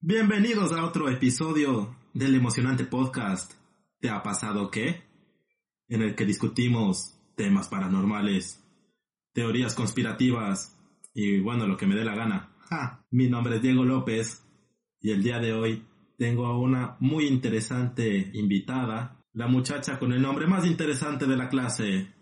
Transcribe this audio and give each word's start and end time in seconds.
Bienvenidos 0.00 0.70
a 0.70 0.84
otro 0.84 1.08
episodio 1.08 1.96
del 2.14 2.36
emocionante 2.36 2.84
podcast 2.84 3.54
¿Te 3.98 4.08
ha 4.08 4.22
pasado 4.22 4.70
qué? 4.70 5.02
En 5.88 6.02
el 6.02 6.14
que 6.14 6.24
discutimos 6.24 7.18
temas 7.34 7.68
paranormales, 7.68 8.64
teorías 9.32 9.74
conspirativas 9.74 10.78
y 11.12 11.40
bueno, 11.40 11.66
lo 11.66 11.76
que 11.76 11.88
me 11.88 11.96
dé 11.96 12.04
la 12.04 12.14
gana. 12.14 12.54
Ja, 12.70 13.04
mi 13.10 13.28
nombre 13.28 13.56
es 13.56 13.62
Diego 13.62 13.84
López 13.84 14.46
y 15.00 15.10
el 15.10 15.20
día 15.20 15.40
de 15.40 15.52
hoy 15.52 15.84
tengo 16.16 16.46
a 16.46 16.56
una 16.56 16.96
muy 17.00 17.26
interesante 17.26 18.30
invitada, 18.34 19.20
la 19.32 19.48
muchacha 19.48 19.98
con 19.98 20.12
el 20.12 20.22
nombre 20.22 20.46
más 20.46 20.64
interesante 20.64 21.26
de 21.26 21.36
la 21.36 21.48
clase, 21.48 22.14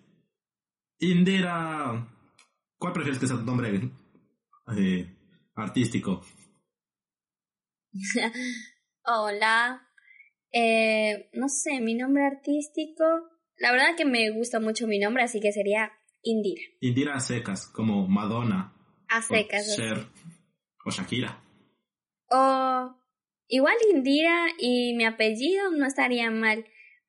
Indira. 0.98 2.08
¿Cuál 2.78 2.95
prefieres 2.95 3.20
que 3.20 3.26
sea 3.26 3.36
tu 3.36 3.45
nombre 3.45 3.90
eh, 4.74 5.14
artístico? 5.54 6.22
Hola. 9.05 9.82
Eh, 10.52 11.28
no 11.34 11.48
sé, 11.48 11.80
mi 11.80 11.95
nombre 11.95 12.24
artístico. 12.24 13.04
La 13.57 13.73
verdad 13.73 13.96
que 13.96 14.04
me 14.04 14.30
gusta 14.30 14.60
mucho 14.60 14.87
mi 14.87 14.98
nombre, 14.98 15.23
así 15.23 15.40
que 15.40 15.52
sería 15.52 15.93
Indira. 16.23 16.62
Indira 16.80 17.15
a 17.15 17.20
secas, 17.20 17.66
como 17.66 18.07
Madonna. 18.07 18.74
A 19.09 19.23
secas. 19.23 19.73
O 19.73 19.76
Cher. 19.76 20.07
O 20.85 20.90
Shakira. 20.90 21.43
O 22.30 22.96
igual 23.48 23.76
Indira 23.93 24.46
y 24.59 24.95
mi 24.95 25.04
apellido 25.04 25.70
no 25.70 25.87
estaría 25.87 26.30
mal, 26.30 26.65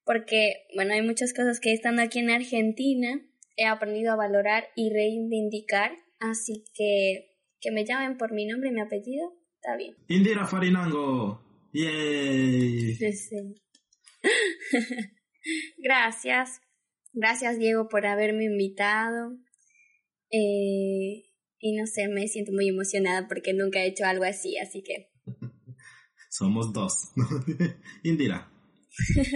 porque, 0.05 0.67
bueno, 0.75 0.93
hay 0.93 1.01
muchas 1.01 1.33
cosas 1.33 1.59
que 1.59 1.73
estando 1.73 2.01
aquí 2.01 2.19
en 2.19 2.29
Argentina 2.29 3.21
he 3.55 3.65
aprendido 3.65 4.13
a 4.13 4.15
valorar 4.15 4.67
y 4.75 4.91
reivindicar, 4.93 5.97
así 6.19 6.63
que 6.75 7.33
que 7.59 7.71
me 7.71 7.85
llamen 7.85 8.17
por 8.17 8.33
mi 8.33 8.45
nombre 8.45 8.69
y 8.69 8.73
mi 8.73 8.81
apellido, 8.81 9.33
está 9.67 9.75
bien. 9.75 9.95
Indira 10.07 10.45
Farinango. 10.47 11.41
Yay. 11.73 12.95
Sí, 12.95 13.13
sí. 13.13 13.55
Gracias. 15.77 16.61
Gracias, 17.13 17.59
Diego, 17.59 17.89
por 17.89 18.05
haberme 18.05 18.45
invitado. 18.45 19.33
Eh, 20.31 21.23
y 21.59 21.75
no 21.75 21.85
sé, 21.85 22.07
me 22.07 22.27
siento 22.27 22.51
muy 22.53 22.69
emocionada 22.69 23.27
porque 23.27 23.53
nunca 23.53 23.79
he 23.79 23.87
hecho 23.87 24.05
algo 24.05 24.23
así, 24.23 24.57
así 24.57 24.83
que. 24.83 25.09
Somos 26.29 26.71
dos. 26.71 27.11
Indira, 28.03 28.49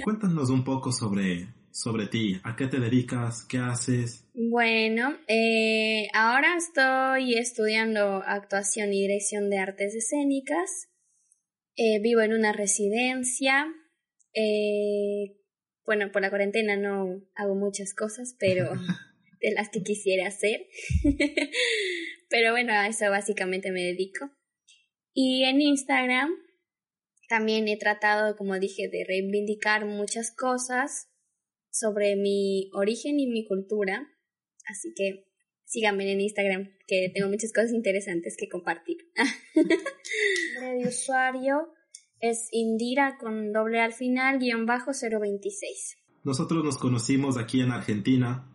cuéntanos 0.04 0.50
un 0.50 0.64
poco 0.64 0.92
sobre, 0.92 1.48
sobre 1.72 2.08
ti. 2.08 2.40
¿A 2.44 2.56
qué 2.56 2.68
te 2.68 2.80
dedicas? 2.80 3.46
¿Qué 3.46 3.58
haces? 3.58 4.26
Bueno, 4.34 5.18
eh, 5.28 6.08
ahora 6.14 6.56
estoy 6.58 7.38
estudiando 7.38 8.24
actuación 8.26 8.94
y 8.94 9.02
dirección 9.02 9.50
de 9.50 9.58
artes 9.58 9.96
escénicas. 9.96 10.90
Eh, 11.76 12.00
vivo 12.02 12.22
en 12.22 12.34
una 12.34 12.54
residencia. 12.54 13.68
Eh, 14.34 15.38
bueno, 15.86 16.12
por 16.12 16.22
la 16.22 16.30
cuarentena 16.30 16.78
no 16.78 17.22
hago 17.36 17.56
muchas 17.56 17.94
cosas, 17.94 18.36
pero 18.40 18.72
de 19.42 19.52
las 19.54 19.70
que 19.70 19.82
quisiera 19.84 20.28
hacer. 20.28 20.68
pero 22.30 22.52
bueno, 22.52 22.74
a 22.74 22.88
eso 22.88 23.10
básicamente 23.10 23.72
me 23.72 23.84
dedico. 23.84 24.30
Y 25.14 25.44
en 25.44 25.62
Instagram 25.62 26.32
también 27.28 27.68
he 27.68 27.78
tratado, 27.78 28.36
como 28.36 28.60
dije, 28.60 28.90
de 28.90 29.06
reivindicar 29.06 29.86
muchas 29.86 30.36
cosas 30.36 31.11
sobre 31.72 32.16
mi 32.16 32.70
origen 32.74 33.20
y 33.20 33.28
mi 33.28 33.46
cultura. 33.48 34.08
Así 34.68 34.94
que 34.96 35.26
síganme 35.66 36.12
en 36.12 36.22
Instagram, 36.22 36.70
que 36.88 37.12
tengo 37.14 37.30
muchas 37.30 37.54
cosas 37.54 37.72
interesantes 37.72 38.36
que 38.38 38.50
compartir. 38.50 38.98
nombre 39.16 40.84
de 40.84 40.88
usuario 40.88 41.70
es 42.20 42.50
Indira 42.52 43.18
con 43.18 43.52
doble 43.52 43.80
al 43.80 43.94
final, 43.94 44.40
guion 44.40 44.66
bajo 44.66 44.92
026. 44.92 45.98
Nosotros 46.24 46.64
nos 46.64 46.78
conocimos 46.78 47.38
aquí 47.38 47.62
en 47.62 47.72
Argentina. 47.72 48.48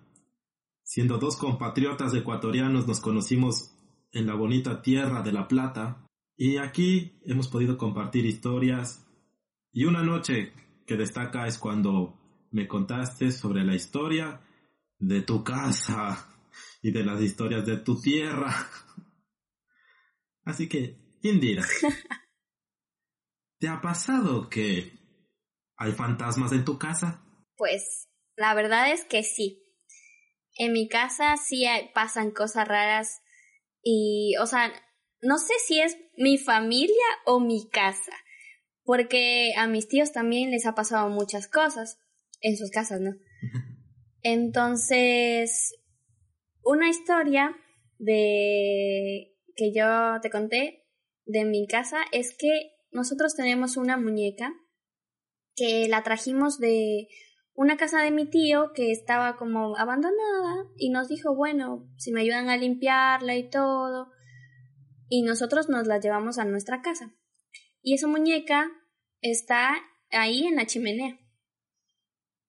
Siendo 0.85 1.19
dos 1.19 1.37
compatriotas 1.37 2.15
ecuatorianos, 2.15 2.87
nos 2.87 3.01
conocimos 3.01 3.73
en 4.13 4.27
la 4.27 4.35
bonita 4.35 4.83
tierra 4.83 5.23
de 5.23 5.33
La 5.33 5.49
Plata. 5.49 6.07
Y 6.37 6.59
aquí 6.59 7.19
hemos 7.25 7.49
podido 7.49 7.77
compartir 7.77 8.25
historias. 8.25 9.05
Y 9.73 9.85
una 9.87 10.05
noche 10.05 10.53
que 10.87 10.97
destaca 10.97 11.49
es 11.49 11.59
cuando 11.59 12.26
me 12.51 12.67
contaste 12.67 13.31
sobre 13.31 13.65
la 13.65 13.75
historia 13.75 14.41
de 14.99 15.23
tu 15.23 15.45
casa 15.45 16.33
y 16.83 16.91
de 16.91 17.05
las 17.05 17.21
historias 17.21 17.67
de 17.67 17.79
tu 17.79 18.01
tierra. 18.01 18.55
Así 20.45 20.69
que, 20.69 20.97
Indira, 21.23 21.65
¿te 23.59 23.69
ha 23.69 23.81
pasado 23.81 24.49
que 24.49 24.93
hay 25.77 25.93
fantasmas 25.93 26.53
en 26.53 26.65
tu 26.65 26.79
casa? 26.79 27.23
Pues 27.57 28.09
la 28.37 28.55
verdad 28.55 28.93
es 28.93 29.05
que 29.05 29.23
sí. 29.23 29.63
En 30.59 30.73
mi 30.73 30.89
casa 30.89 31.37
sí 31.37 31.67
pasan 31.95 32.31
cosas 32.31 32.67
raras 32.67 33.21
y, 33.83 34.35
o 34.41 34.47
sea, 34.47 34.73
no 35.21 35.39
sé 35.39 35.55
si 35.67 35.81
es 35.81 35.99
mi 36.17 36.39
familia 36.39 37.05
o 37.25 37.41
mi 37.41 37.69
casa, 37.69 38.13
porque 38.85 39.53
a 39.57 39.67
mis 39.67 39.89
tíos 39.89 40.13
también 40.13 40.51
les 40.51 40.65
ha 40.67 40.75
pasado 40.75 41.09
muchas 41.09 41.49
cosas 41.49 41.99
en 42.41 42.57
sus 42.57 42.71
casas, 42.71 43.01
¿no? 43.01 43.13
Entonces, 44.23 45.75
una 46.63 46.89
historia 46.89 47.57
de 47.99 49.35
que 49.55 49.73
yo 49.73 50.21
te 50.21 50.31
conté 50.31 50.85
de 51.25 51.45
mi 51.45 51.67
casa 51.67 51.99
es 52.13 52.37
que 52.37 52.73
nosotros 52.91 53.35
tenemos 53.35 53.77
una 53.77 53.97
muñeca 53.97 54.53
que 55.55 55.89
la 55.89 56.03
trajimos 56.03 56.59
de 56.59 57.09
una 57.55 57.77
casa 57.77 58.03
de 58.03 58.11
mi 58.11 58.29
tío 58.29 58.73
que 58.75 58.93
estaba 58.93 59.37
como 59.37 59.77
abandonada 59.79 60.69
y 60.77 60.91
nos 60.91 61.09
dijo, 61.09 61.35
bueno, 61.35 61.89
si 61.97 62.13
me 62.13 62.21
ayudan 62.21 62.51
a 62.51 62.57
limpiarla 62.57 63.35
y 63.37 63.49
todo, 63.49 64.11
y 65.09 65.23
nosotros 65.23 65.69
nos 65.69 65.87
la 65.87 65.99
llevamos 65.99 66.39
a 66.39 66.45
nuestra 66.45 66.83
casa. 66.83 67.15
Y 67.81 67.95
esa 67.95 68.09
muñeca 68.09 68.71
está 69.21 69.75
ahí 70.11 70.47
en 70.47 70.57
la 70.57 70.67
chimenea. 70.67 71.19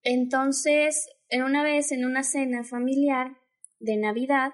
Entonces, 0.03 1.07
en 1.29 1.43
una 1.43 1.63
vez 1.63 1.91
en 1.91 2.05
una 2.05 2.23
cena 2.23 2.63
familiar 2.63 3.37
de 3.79 3.97
Navidad, 3.97 4.51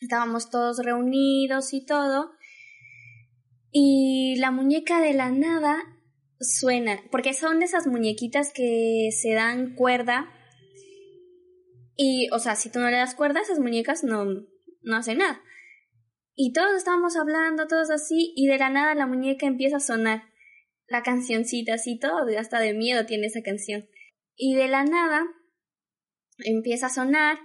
estábamos 0.00 0.50
todos 0.50 0.78
reunidos 0.84 1.72
y 1.72 1.84
todo, 1.84 2.32
y 3.70 4.36
la 4.38 4.50
muñeca 4.50 5.00
de 5.00 5.12
la 5.12 5.30
nada 5.30 5.76
suena, 6.40 7.00
porque 7.10 7.34
son 7.34 7.58
de 7.58 7.66
esas 7.66 7.86
muñequitas 7.86 8.52
que 8.52 9.10
se 9.12 9.32
dan 9.32 9.74
cuerda. 9.74 10.32
Y, 11.96 12.28
o 12.32 12.38
sea, 12.38 12.54
si 12.54 12.70
tú 12.70 12.78
no 12.78 12.90
le 12.90 12.96
das 12.96 13.14
cuerda, 13.14 13.40
esas 13.40 13.58
muñecas 13.58 14.04
no, 14.04 14.24
no 14.82 14.96
hacen 14.96 15.18
nada. 15.18 15.42
Y 16.34 16.52
todos 16.52 16.74
estábamos 16.76 17.16
hablando, 17.16 17.66
todos 17.66 17.90
así, 17.90 18.32
y 18.36 18.46
de 18.46 18.58
la 18.58 18.70
nada 18.70 18.94
la 18.94 19.06
muñeca 19.06 19.46
empieza 19.46 19.78
a 19.78 19.80
sonar. 19.80 20.22
La 20.86 21.02
cancioncita 21.02 21.74
así, 21.74 21.98
todo, 21.98 22.26
hasta 22.38 22.60
de 22.60 22.72
miedo 22.72 23.04
tiene 23.04 23.26
esa 23.26 23.42
canción. 23.42 23.88
Y 24.38 24.54
de 24.54 24.68
la 24.68 24.84
nada 24.84 25.26
empieza 26.38 26.86
a 26.86 26.90
sonar 26.90 27.38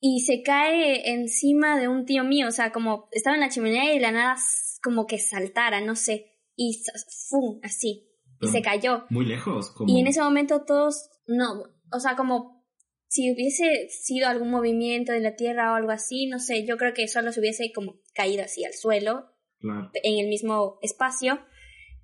y 0.00 0.20
se 0.20 0.42
cae 0.42 1.12
encima 1.12 1.78
de 1.78 1.88
un 1.88 2.04
tío 2.04 2.24
mío, 2.24 2.48
o 2.48 2.52
sea, 2.52 2.72
como 2.72 3.08
estaba 3.12 3.36
en 3.36 3.40
la 3.40 3.48
chimenea 3.48 3.84
y 3.86 3.94
de 3.94 4.00
la 4.00 4.12
nada 4.12 4.36
como 4.82 5.06
que 5.06 5.18
saltara, 5.18 5.80
no 5.80 5.96
sé 5.96 6.34
y 6.58 6.82
¡fum! 7.30 7.60
así. 7.62 8.04
Y 8.40 8.48
se 8.48 8.62
cayó. 8.62 9.04
Muy 9.10 9.24
lejos. 9.24 9.74
Y 9.86 10.00
en 10.00 10.06
ese 10.06 10.20
momento 10.20 10.64
todos, 10.64 11.10
no, 11.26 11.64
o 11.92 12.00
sea, 12.00 12.14
como 12.14 12.64
si 13.08 13.32
hubiese 13.32 13.88
sido 13.88 14.28
algún 14.28 14.50
movimiento 14.50 15.12
de 15.12 15.20
la 15.20 15.34
tierra 15.34 15.72
o 15.72 15.76
algo 15.76 15.90
así, 15.90 16.26
no 16.26 16.38
sé, 16.38 16.66
yo 16.66 16.76
creo 16.76 16.94
que 16.94 17.08
solo 17.08 17.32
se 17.32 17.40
hubiese 17.40 17.72
como 17.72 18.00
caído 18.14 18.44
así 18.44 18.64
al 18.64 18.74
suelo, 18.74 19.32
en 19.60 20.18
el 20.18 20.28
mismo 20.28 20.78
espacio, 20.82 21.40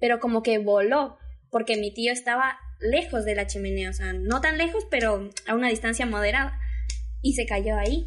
pero 0.01 0.19
como 0.19 0.43
que 0.43 0.59
voló, 0.59 1.19
porque 1.51 1.77
mi 1.77 1.95
tío 1.95 2.11
estaba 2.11 2.59
lejos 2.85 3.25
de 3.25 3.35
la 3.35 3.47
chimenea, 3.47 3.91
o 3.91 3.93
sea, 3.93 4.13
no 4.13 4.41
tan 4.41 4.59
lejos, 4.59 4.87
pero 4.91 5.31
a 5.47 5.55
una 5.55 5.69
distancia 5.69 6.07
moderada, 6.07 6.59
y 7.23 7.33
se 7.33 7.47
cayó 7.47 7.77
ahí. 7.77 8.07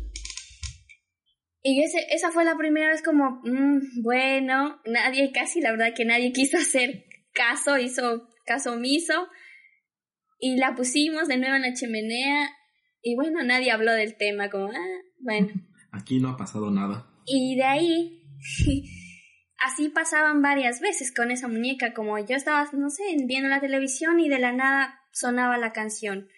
Y 1.64 1.84
ese, 1.84 2.06
esa 2.12 2.32
fue 2.32 2.46
la 2.46 2.56
primera 2.56 2.90
vez 2.90 3.02
como, 3.02 3.42
mm, 3.44 4.04
bueno, 4.04 4.80
nadie, 4.86 5.32
casi 5.34 5.60
la 5.60 5.72
verdad 5.72 5.94
que 5.96 6.06
nadie 6.06 6.32
quiso 6.32 6.58
hacer 6.62 7.06
caso, 7.34 7.78
hizo 7.78 8.30
caso 8.46 8.74
omiso. 8.74 9.28
Y 10.40 10.58
la 10.58 10.76
pusimos 10.76 11.28
de 11.28 11.38
nuevo 11.38 11.56
en 11.56 11.64
la 11.64 11.74
chimenea. 11.74 12.50
Y 13.02 13.16
bueno, 13.16 13.44
nadie 13.44 13.72
habló 13.72 13.92
del 13.94 14.16
tema, 14.18 14.50
como, 14.50 14.68
ah, 14.68 15.02
bueno. 15.20 15.50
Aquí 15.92 16.20
no 16.20 16.30
ha 16.30 16.38
pasado 16.38 16.70
nada. 16.70 17.10
Y 17.26 17.56
de 17.56 17.64
ahí, 17.64 18.24
así 19.58 19.90
pasaban 19.90 20.42
varias 20.42 20.80
veces 20.80 21.14
con 21.14 21.32
esa 21.32 21.48
muñeca, 21.48 21.94
como 21.94 22.18
yo 22.20 22.36
estaba, 22.36 22.68
no 22.74 22.90
sé, 22.90 23.04
viendo 23.26 23.50
la 23.50 23.60
televisión 23.60 24.20
y 24.20 24.30
de 24.30 24.40
la 24.40 24.52
nada 24.52 25.02
sonaba 25.12 25.58
la 25.58 25.74
canción. 25.74 26.30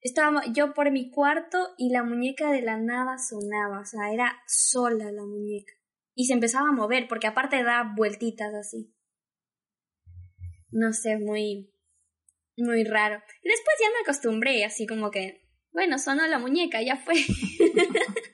Estaba 0.00 0.42
yo 0.52 0.74
por 0.74 0.90
mi 0.90 1.10
cuarto 1.10 1.74
y 1.78 1.90
la 1.90 2.02
muñeca 2.02 2.50
de 2.50 2.62
la 2.62 2.76
nada 2.76 3.18
sonaba, 3.18 3.80
o 3.80 3.84
sea, 3.84 4.12
era 4.12 4.42
sola 4.46 5.12
la 5.12 5.22
muñeca. 5.22 5.72
Y 6.14 6.26
se 6.26 6.34
empezaba 6.34 6.68
a 6.68 6.72
mover, 6.72 7.08
porque 7.08 7.26
aparte 7.26 7.62
da 7.62 7.92
vueltitas 7.96 8.52
así. 8.54 8.94
No 10.70 10.92
sé, 10.92 11.18
muy, 11.18 11.72
muy 12.56 12.84
raro. 12.84 13.22
Y 13.42 13.48
después 13.48 13.76
ya 13.80 13.90
me 13.90 14.00
acostumbré, 14.02 14.64
así 14.64 14.86
como 14.86 15.10
que, 15.10 15.48
bueno, 15.72 15.98
sonó 15.98 16.26
la 16.26 16.38
muñeca, 16.38 16.82
ya 16.82 16.96
fue. 16.96 17.14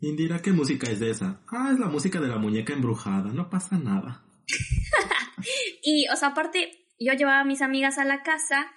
Indira, 0.00 0.40
¿qué 0.42 0.52
música 0.52 0.90
es 0.90 1.00
esa? 1.00 1.40
Ah, 1.48 1.70
es 1.72 1.78
la 1.78 1.86
música 1.86 2.20
de 2.20 2.28
la 2.28 2.38
muñeca 2.38 2.72
embrujada, 2.72 3.32
no 3.32 3.50
pasa 3.50 3.78
nada. 3.78 4.24
y, 5.82 6.06
o 6.08 6.16
sea, 6.16 6.28
aparte, 6.28 6.88
yo 6.98 7.12
llevaba 7.14 7.40
a 7.40 7.44
mis 7.44 7.62
amigas 7.62 7.98
a 7.98 8.04
la 8.04 8.22
casa 8.22 8.72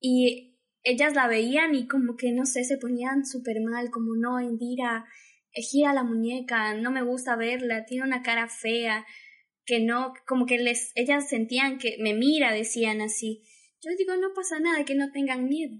y 0.00 0.58
ellas 0.82 1.14
la 1.14 1.26
veían 1.26 1.74
y 1.74 1.88
como 1.88 2.16
que, 2.16 2.32
no 2.32 2.46
sé, 2.46 2.64
se 2.64 2.78
ponían 2.78 3.26
súper 3.26 3.56
mal, 3.60 3.90
como 3.90 4.14
no, 4.14 4.40
Indira, 4.40 5.06
gira 5.52 5.92
la 5.92 6.04
muñeca, 6.04 6.74
no 6.74 6.90
me 6.90 7.02
gusta 7.02 7.36
verla, 7.36 7.84
tiene 7.84 8.04
una 8.04 8.22
cara 8.22 8.48
fea, 8.48 9.04
que 9.64 9.80
no, 9.80 10.12
como 10.26 10.46
que 10.46 10.58
les, 10.58 10.92
ellas 10.94 11.28
sentían 11.28 11.78
que 11.78 11.96
me 12.00 12.14
mira, 12.14 12.52
decían 12.52 13.00
así. 13.00 13.42
Yo 13.82 13.90
digo, 13.98 14.16
no 14.16 14.28
pasa 14.34 14.60
nada, 14.60 14.84
que 14.84 14.94
no 14.94 15.10
tengan 15.10 15.48
miedo. 15.48 15.76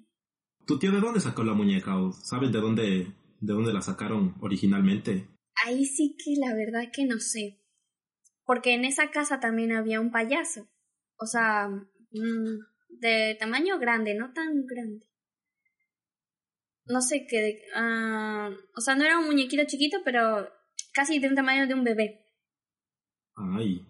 ¿Tu 0.66 0.78
tío 0.78 0.90
de 0.90 1.00
dónde 1.00 1.20
sacó 1.20 1.44
la 1.44 1.54
muñeca 1.54 1.96
o 1.96 2.12
sabes 2.12 2.52
de 2.52 2.60
dónde, 2.60 3.06
de 3.40 3.52
dónde 3.52 3.72
la 3.72 3.82
sacaron 3.82 4.34
originalmente? 4.40 5.28
Ahí 5.64 5.84
sí 5.84 6.16
que 6.22 6.34
la 6.38 6.54
verdad 6.54 6.90
que 6.92 7.06
no 7.06 7.18
sé. 7.18 7.60
Porque 8.44 8.74
en 8.74 8.84
esa 8.84 9.10
casa 9.10 9.40
también 9.40 9.72
había 9.72 10.00
un 10.00 10.12
payaso. 10.12 10.68
O 11.18 11.26
sea, 11.26 11.68
mm, 11.68 12.58
de 13.00 13.36
tamaño 13.38 13.78
grande, 13.78 14.14
no 14.14 14.32
tan 14.32 14.64
grande. 14.66 15.06
No 16.86 17.00
sé 17.00 17.26
qué, 17.28 17.62
uh, 17.74 18.54
o 18.76 18.80
sea, 18.80 18.94
no 18.94 19.04
era 19.04 19.18
un 19.18 19.26
muñequito 19.26 19.64
chiquito, 19.66 19.98
pero 20.04 20.48
casi 20.92 21.18
de 21.18 21.28
un 21.28 21.34
tamaño 21.34 21.66
de 21.66 21.74
un 21.74 21.82
bebé. 21.82 22.24
Ay. 23.34 23.84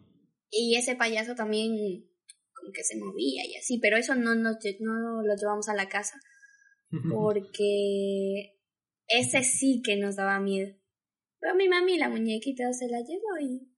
Y 0.51 0.77
ese 0.77 0.97
payaso 0.97 1.35
también 1.35 1.77
como 2.55 2.73
que 2.73 2.83
se 2.83 2.97
movía 2.99 3.45
y 3.45 3.57
así, 3.57 3.79
pero 3.79 3.99
eso 3.99 4.15
no, 4.15 4.35
no, 4.35 4.53
no 4.81 5.23
lo 5.23 5.37
llevamos 5.37 5.69
a 5.69 5.75
la 5.75 5.89
casa. 5.89 6.19
Porque 7.13 8.56
ese 9.09 9.43
sí 9.43 9.83
que 9.85 9.97
nos 9.97 10.17
daba 10.17 10.41
miedo. 10.41 10.75
Pero 11.41 11.55
mi 11.55 11.69
mami 11.69 11.99
la 11.99 12.09
muñequita 12.09 12.73
se 12.73 12.89
la 12.89 13.01
llevó 13.01 13.39
y 13.41 13.69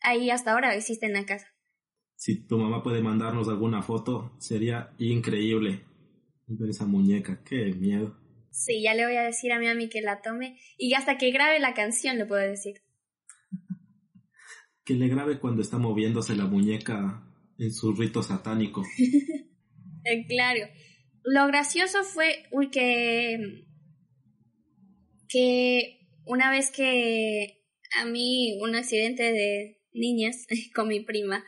ahí 0.00 0.30
hasta 0.30 0.52
ahora 0.52 0.74
existe 0.74 1.06
en 1.06 1.14
la 1.14 1.26
casa 1.26 1.46
si 2.18 2.34
tu 2.34 2.58
mamá 2.58 2.82
puede 2.82 3.00
mandarnos 3.00 3.48
alguna 3.48 3.80
foto, 3.80 4.32
sería 4.40 4.92
increíble 4.98 5.84
ver 6.48 6.70
esa 6.70 6.84
muñeca. 6.84 7.44
Qué 7.44 7.72
miedo. 7.72 8.18
Sí, 8.50 8.82
ya 8.82 8.94
le 8.94 9.06
voy 9.06 9.14
a 9.14 9.22
decir 9.22 9.52
a 9.52 9.60
mi 9.60 9.66
mami 9.66 9.88
que 9.88 10.02
la 10.02 10.20
tome 10.20 10.58
y 10.76 10.94
hasta 10.94 11.16
que 11.16 11.30
grabe 11.30 11.60
la 11.60 11.74
canción 11.74 12.18
le 12.18 12.26
puedo 12.26 12.42
decir. 12.42 12.82
que 14.84 14.94
le 14.94 15.06
grabe 15.06 15.38
cuando 15.38 15.62
está 15.62 15.78
moviéndose 15.78 16.34
la 16.34 16.46
muñeca 16.46 17.22
en 17.56 17.72
su 17.72 17.92
rito 17.94 18.22
satánico. 18.22 18.84
Eh, 20.04 20.26
claro. 20.26 20.60
Lo 21.22 21.48
gracioso 21.48 22.02
fue, 22.02 22.44
uy, 22.50 22.70
que 22.70 23.66
que 25.28 26.00
una 26.24 26.50
vez 26.50 26.70
que 26.70 27.64
a 28.00 28.04
mí 28.04 28.58
un 28.60 28.74
accidente 28.74 29.32
de 29.32 29.80
niñas 29.92 30.46
con 30.74 30.88
mi 30.88 31.00
prima 31.00 31.44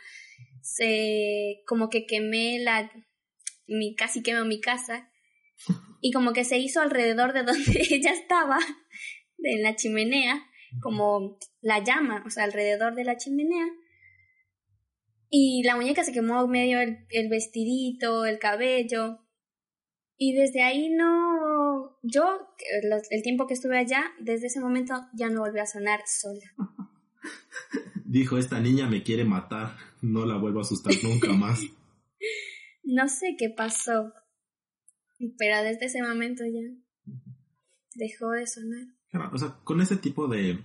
se 0.63 1.63
como 1.67 1.89
que 1.89 2.07
quemé 2.07 2.59
la 2.61 2.91
mi 3.67 3.95
casi 3.95 4.23
quemó 4.23 4.45
mi 4.45 4.61
casa 4.61 5.11
y 6.01 6.13
como 6.13 6.33
que 6.33 6.45
se 6.45 6.59
hizo 6.59 6.81
alrededor 6.81 7.33
de 7.33 7.43
donde 7.45 7.87
ella 7.91 8.13
estaba 8.13 8.59
en 9.39 9.63
la 9.63 9.77
chimenea 9.77 10.47
como 10.83 11.39
la 11.61 11.83
llama 11.83 12.23
o 12.27 12.31
sea 12.31 12.45
alrededor 12.45 12.95
de 12.95 13.05
la 13.05 13.17
chimenea. 13.17 13.67
Y 15.33 15.63
la 15.65 15.77
muñeca 15.77 16.03
se 16.03 16.13
quemó 16.13 16.47
medio 16.49 16.81
el, 16.81 17.07
el 17.11 17.29
vestidito 17.29 18.27
el 18.27 18.41
cabello. 18.41 19.21
Y 20.17 20.35
desde 20.35 20.63
ahí 20.63 20.91
no 20.91 21.30
yo 22.03 22.55
el 23.11 23.23
tiempo 23.23 23.47
que 23.47 23.55
estuve 23.55 23.79
allá 23.79 24.05
desde 24.21 24.47
ese 24.47 24.61
momento 24.61 24.95
ya 25.15 25.29
no 25.29 25.41
volví 25.41 25.61
a 25.61 25.67
sonar 25.67 26.01
sola 26.07 26.55
dijo, 28.11 28.39
esta 28.39 28.61
niña 28.61 28.89
me 28.89 29.03
quiere 29.03 29.25
matar, 29.25 29.77
no 30.03 30.27
la 30.27 30.37
vuelvo 30.37 30.59
a 30.59 30.63
asustar 30.63 30.93
nunca 31.03 31.33
más. 31.33 31.63
no 32.85 33.09
sé 33.09 33.37
qué 33.39 33.51
pasó, 33.51 34.13
pero 35.39 35.63
desde 35.63 35.87
ese 35.87 36.03
momento 36.03 36.43
ya 36.45 36.75
dejó 37.95 38.31
de 38.31 38.47
sonar. 38.47 38.87
o 39.33 39.39
sea, 39.39 39.61
con 39.63 39.81
ese 39.81 39.97
tipo 39.97 40.27
de, 40.27 40.59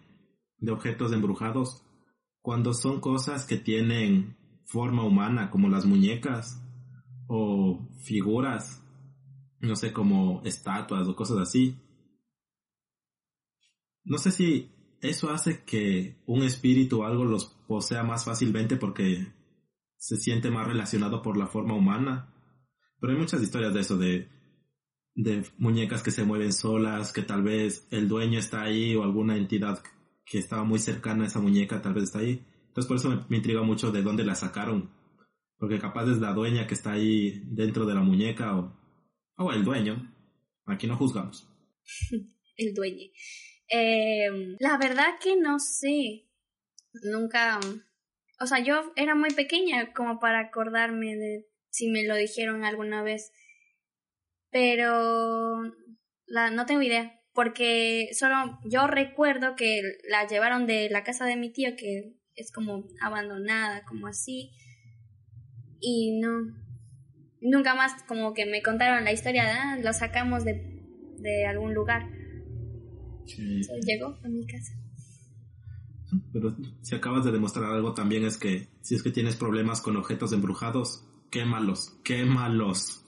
de 0.57 0.71
objetos 0.71 1.13
embrujados, 1.13 1.83
cuando 2.41 2.73
son 2.73 2.99
cosas 2.99 3.45
que 3.45 3.57
tienen 3.57 4.37
forma 4.65 5.05
humana, 5.05 5.51
como 5.51 5.69
las 5.69 5.85
muñecas, 5.85 6.61
o 7.27 7.87
figuras, 8.03 8.83
no 9.59 9.75
sé, 9.75 9.93
como 9.93 10.41
estatuas 10.43 11.07
o 11.07 11.15
cosas 11.15 11.39
así, 11.39 11.75
no 14.03 14.19
sé 14.19 14.31
si 14.31 14.71
eso 15.01 15.29
hace 15.31 15.63
que 15.63 16.21
un 16.25 16.43
espíritu 16.43 17.01
o 17.01 17.05
algo 17.05 17.25
los 17.25 17.45
posea 17.67 18.03
más 18.03 18.25
fácilmente 18.25 18.77
porque 18.77 19.33
se 19.97 20.17
siente 20.17 20.51
más 20.51 20.67
relacionado 20.67 21.21
por 21.21 21.37
la 21.37 21.47
forma 21.47 21.73
humana. 21.73 22.31
Pero 22.99 23.13
hay 23.13 23.19
muchas 23.19 23.41
historias 23.41 23.73
de 23.73 23.79
eso, 23.79 23.97
de, 23.97 24.29
de 25.15 25.43
muñecas 25.57 26.03
que 26.03 26.11
se 26.11 26.23
mueven 26.23 26.53
solas, 26.53 27.11
que 27.11 27.23
tal 27.23 27.43
vez 27.43 27.87
el 27.91 28.07
dueño 28.07 28.37
está 28.39 28.61
ahí 28.61 28.95
o 28.95 29.03
alguna 29.03 29.37
entidad 29.37 29.81
que 30.25 30.37
estaba 30.37 30.63
muy 30.63 30.79
cercana 30.79 31.23
a 31.23 31.27
esa 31.27 31.39
muñeca 31.39 31.81
tal 31.81 31.93
vez 31.93 32.05
está 32.05 32.19
ahí. 32.19 32.45
Entonces 32.67 32.87
por 32.87 32.97
eso 32.97 33.25
me, 33.29 33.37
intriga 33.37 33.63
mucho 33.63 33.91
de 33.91 34.03
dónde 34.03 34.23
la 34.23 34.35
sacaron. 34.35 34.91
Porque 35.57 35.79
capaz 35.79 36.07
es 36.09 36.19
la 36.19 36.33
dueña 36.33 36.67
que 36.67 36.73
está 36.73 36.91
ahí 36.91 37.41
dentro 37.45 37.85
de 37.85 37.95
la 37.95 38.01
muñeca 38.01 38.55
o, 38.57 38.73
o 39.37 39.51
el 39.51 39.63
dueño. 39.63 40.11
Aquí 40.65 40.87
no 40.87 40.97
juzgamos. 40.97 41.47
el 42.57 42.73
dueño. 42.73 43.07
Eh, 43.69 44.55
la 44.59 44.77
verdad 44.77 45.19
que 45.21 45.35
no 45.35 45.59
sé. 45.59 46.25
Nunca. 47.03 47.59
O 48.39 48.47
sea, 48.47 48.59
yo 48.59 48.93
era 48.95 49.15
muy 49.15 49.31
pequeña 49.31 49.93
como 49.93 50.19
para 50.19 50.39
acordarme 50.39 51.15
de 51.15 51.47
si 51.69 51.89
me 51.89 52.05
lo 52.05 52.15
dijeron 52.15 52.63
alguna 52.63 53.03
vez. 53.03 53.31
Pero 54.49 55.63
la, 56.25 56.49
no 56.51 56.65
tengo 56.65 56.81
idea. 56.81 57.21
Porque 57.33 58.09
solo 58.13 58.59
yo 58.63 58.87
recuerdo 58.87 59.55
que 59.57 59.81
la 60.09 60.25
llevaron 60.25 60.67
de 60.67 60.89
la 60.89 61.03
casa 61.03 61.25
de 61.25 61.35
mi 61.35 61.51
tío, 61.51 61.75
que 61.75 62.15
es 62.35 62.51
como 62.53 62.87
abandonada, 63.01 63.83
como 63.83 64.07
así. 64.07 64.51
Y 65.81 66.19
no. 66.21 66.64
Nunca 67.45 67.75
más 67.75 68.03
como 68.03 68.33
que 68.33 68.45
me 68.45 68.61
contaron 68.61 69.03
la 69.03 69.11
historia 69.11 69.45
de, 69.45 69.51
ah, 69.51 69.77
lo 69.81 69.93
sacamos 69.93 70.43
de, 70.43 70.81
de 71.19 71.45
algún 71.45 71.73
lugar. 71.73 72.09
Llegó 73.85 74.17
a 74.23 74.27
mi 74.27 74.45
casa. 74.45 74.73
Pero 76.33 76.55
si 76.81 76.95
acabas 76.95 77.25
de 77.25 77.31
demostrar 77.31 77.71
algo 77.71 77.93
también 77.93 78.25
es 78.25 78.37
que 78.37 78.67
si 78.81 78.95
es 78.95 79.03
que 79.03 79.11
tienes 79.11 79.35
problemas 79.35 79.81
con 79.81 79.95
objetos 79.97 80.33
embrujados, 80.33 81.05
quémalos, 81.31 81.99
quémalos. 82.03 83.03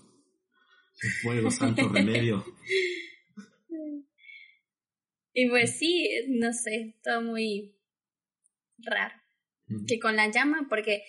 Fuego, 1.21 1.51
santo 1.51 1.89
remedio. 1.93 2.43
Y 5.33 5.49
pues 5.49 5.77
sí, 5.77 6.09
no 6.29 6.51
sé, 6.51 6.95
todo 7.03 7.21
muy 7.21 7.75
raro. 8.79 9.13
Que 9.87 9.99
con 9.99 10.15
la 10.15 10.31
llama, 10.31 10.67
porque 10.69 11.03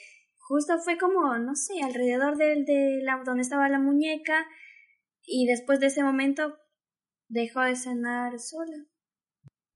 justo 0.49 0.79
fue 0.79 0.97
como, 0.97 1.37
no 1.39 1.55
sé, 1.55 1.83
alrededor 1.83 2.37
de, 2.39 2.65
de 2.65 3.03
la, 3.03 3.23
donde 3.25 3.43
estaba 3.43 3.69
la 3.69 3.79
muñeca 3.79 4.47
y 5.23 5.47
después 5.47 5.79
de 5.79 5.89
ese 5.89 6.03
momento 6.03 6.57
dejó 7.29 7.61
de 7.61 7.77
cenar 7.77 8.39
sola. 8.41 8.87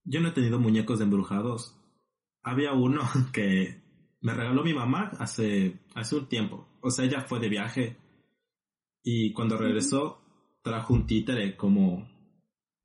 Yo 0.05 0.21
no 0.21 0.29
he 0.29 0.33
tenido 0.33 0.59
muñecos 0.59 1.01
embrujados. 1.03 1.79
Había 2.43 2.73
uno 2.73 3.03
que 3.33 3.83
me 4.23 4.35
regaló 4.35 4.65
mi 4.65 4.73
mamá 4.73 5.11
hace, 5.19 5.79
hace 5.95 6.17
un 6.17 6.29
tiempo. 6.29 6.67
O 6.81 6.91
sea, 6.91 7.05
ella 7.05 7.21
fue 7.21 7.39
de 7.39 7.51
viaje 7.51 7.97
y 9.05 9.33
cuando 9.35 9.59
regresó 9.59 10.23
trajo 10.63 10.95
un 10.95 11.07
títere 11.07 11.55
como, 11.55 12.09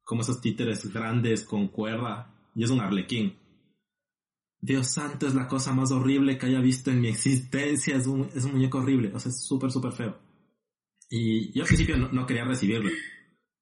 como 0.03 0.21
esos 0.21 0.41
títeres 0.41 0.91
grandes 0.91 1.43
con 1.43 1.67
cuerda, 1.69 2.33
y 2.53 2.63
es 2.63 2.69
un 2.71 2.81
arlequín. 2.81 3.37
Dios 4.67 4.87
santo, 4.87 5.27
es 5.27 5.33
la 5.33 5.47
cosa 5.47 5.71
más 5.71 5.93
horrible 5.93 6.37
que 6.37 6.47
haya 6.47 6.59
visto 6.59 6.91
en 6.91 6.99
mi 6.99 7.07
existencia, 7.07 7.95
es 7.95 8.05
un, 8.05 8.29
es 8.35 8.43
un 8.43 8.51
muñeco 8.51 8.79
horrible, 8.79 9.13
o 9.13 9.19
sea, 9.19 9.29
es 9.29 9.45
súper, 9.45 9.71
súper 9.71 9.93
feo. 9.93 10.19
Y 11.09 11.53
yo 11.53 11.61
al 11.63 11.67
principio 11.67 11.95
no, 11.95 12.11
no 12.11 12.25
quería 12.25 12.43
recibirlo, 12.43 12.89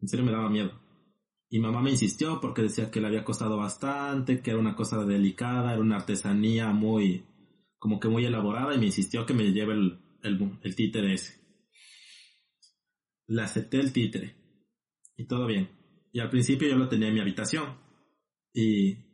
en 0.02 0.08
serio 0.08 0.26
me 0.26 0.32
daba 0.32 0.50
miedo. 0.50 0.72
Y 1.48 1.60
mamá 1.60 1.80
me 1.84 1.92
insistió 1.92 2.42
porque 2.42 2.64
decía 2.64 2.90
que 2.90 3.00
le 3.00 3.06
había 3.06 3.24
costado 3.24 3.56
bastante, 3.56 4.42
que 4.42 4.50
era 4.50 4.60
una 4.60 4.76
cosa 4.76 5.06
delicada, 5.06 5.74
era 5.74 5.82
una 5.82 5.98
artesanía 5.98 6.72
muy, 6.72 7.24
como 7.78 8.00
que 8.00 8.08
muy 8.08 8.26
elaborada 8.26 8.74
y 8.74 8.80
me 8.80 8.88
insistió 8.88 9.28
que 9.28 9.36
me 9.36 9.52
lleve 9.52 9.74
el, 9.74 10.00
el, 10.24 10.60
el 10.64 10.76
títere 10.76 11.14
ese. 11.14 11.40
Le 13.28 13.44
acepté 13.44 13.80
el 13.80 13.94
títere 13.94 14.36
y 15.16 15.28
todo 15.28 15.46
bien. 15.46 15.70
Y 16.12 16.20
al 16.20 16.32
principio 16.32 16.68
yo 16.68 16.78
lo 16.78 16.90
tenía 16.90 17.10
en 17.10 17.14
mi 17.14 17.22
habitación. 17.22 17.78
Y, 18.52 19.05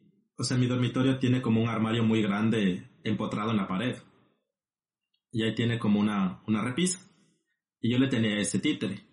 o 0.41 0.43
sea, 0.43 0.57
mi 0.57 0.65
dormitorio 0.65 1.19
tiene 1.19 1.39
como 1.39 1.61
un 1.61 1.69
armario 1.69 2.03
muy 2.03 2.23
grande 2.23 2.89
empotrado 3.03 3.51
en 3.51 3.57
la 3.57 3.67
pared. 3.67 3.95
Y 5.31 5.43
ahí 5.43 5.53
tiene 5.53 5.77
como 5.77 5.99
una, 5.99 6.41
una 6.47 6.63
repisa. 6.63 6.99
Y 7.79 7.91
yo 7.91 7.99
le 7.99 8.07
tenía 8.07 8.39
ese 8.39 8.57
títere. 8.57 9.05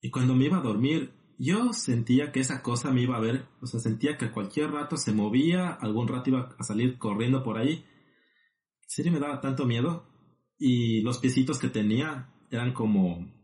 Y 0.00 0.10
cuando 0.12 0.36
me 0.36 0.44
iba 0.44 0.58
a 0.58 0.62
dormir, 0.62 1.14
yo 1.36 1.72
sentía 1.72 2.30
que 2.30 2.38
esa 2.38 2.62
cosa 2.62 2.92
me 2.92 3.02
iba 3.02 3.16
a 3.16 3.20
ver. 3.20 3.48
O 3.60 3.66
sea, 3.66 3.80
sentía 3.80 4.16
que 4.16 4.30
cualquier 4.30 4.70
rato 4.70 4.96
se 4.96 5.12
movía, 5.12 5.68
algún 5.68 6.06
rato 6.06 6.30
iba 6.30 6.54
a 6.56 6.62
salir 6.62 6.96
corriendo 6.96 7.42
por 7.42 7.58
ahí. 7.58 7.72
En 7.72 8.86
serio 8.86 9.10
me 9.10 9.18
daba 9.18 9.40
tanto 9.40 9.66
miedo. 9.66 10.06
Y 10.60 11.00
los 11.02 11.18
piecitos 11.18 11.58
que 11.58 11.70
tenía 11.70 12.32
eran 12.52 12.72
como, 12.72 13.34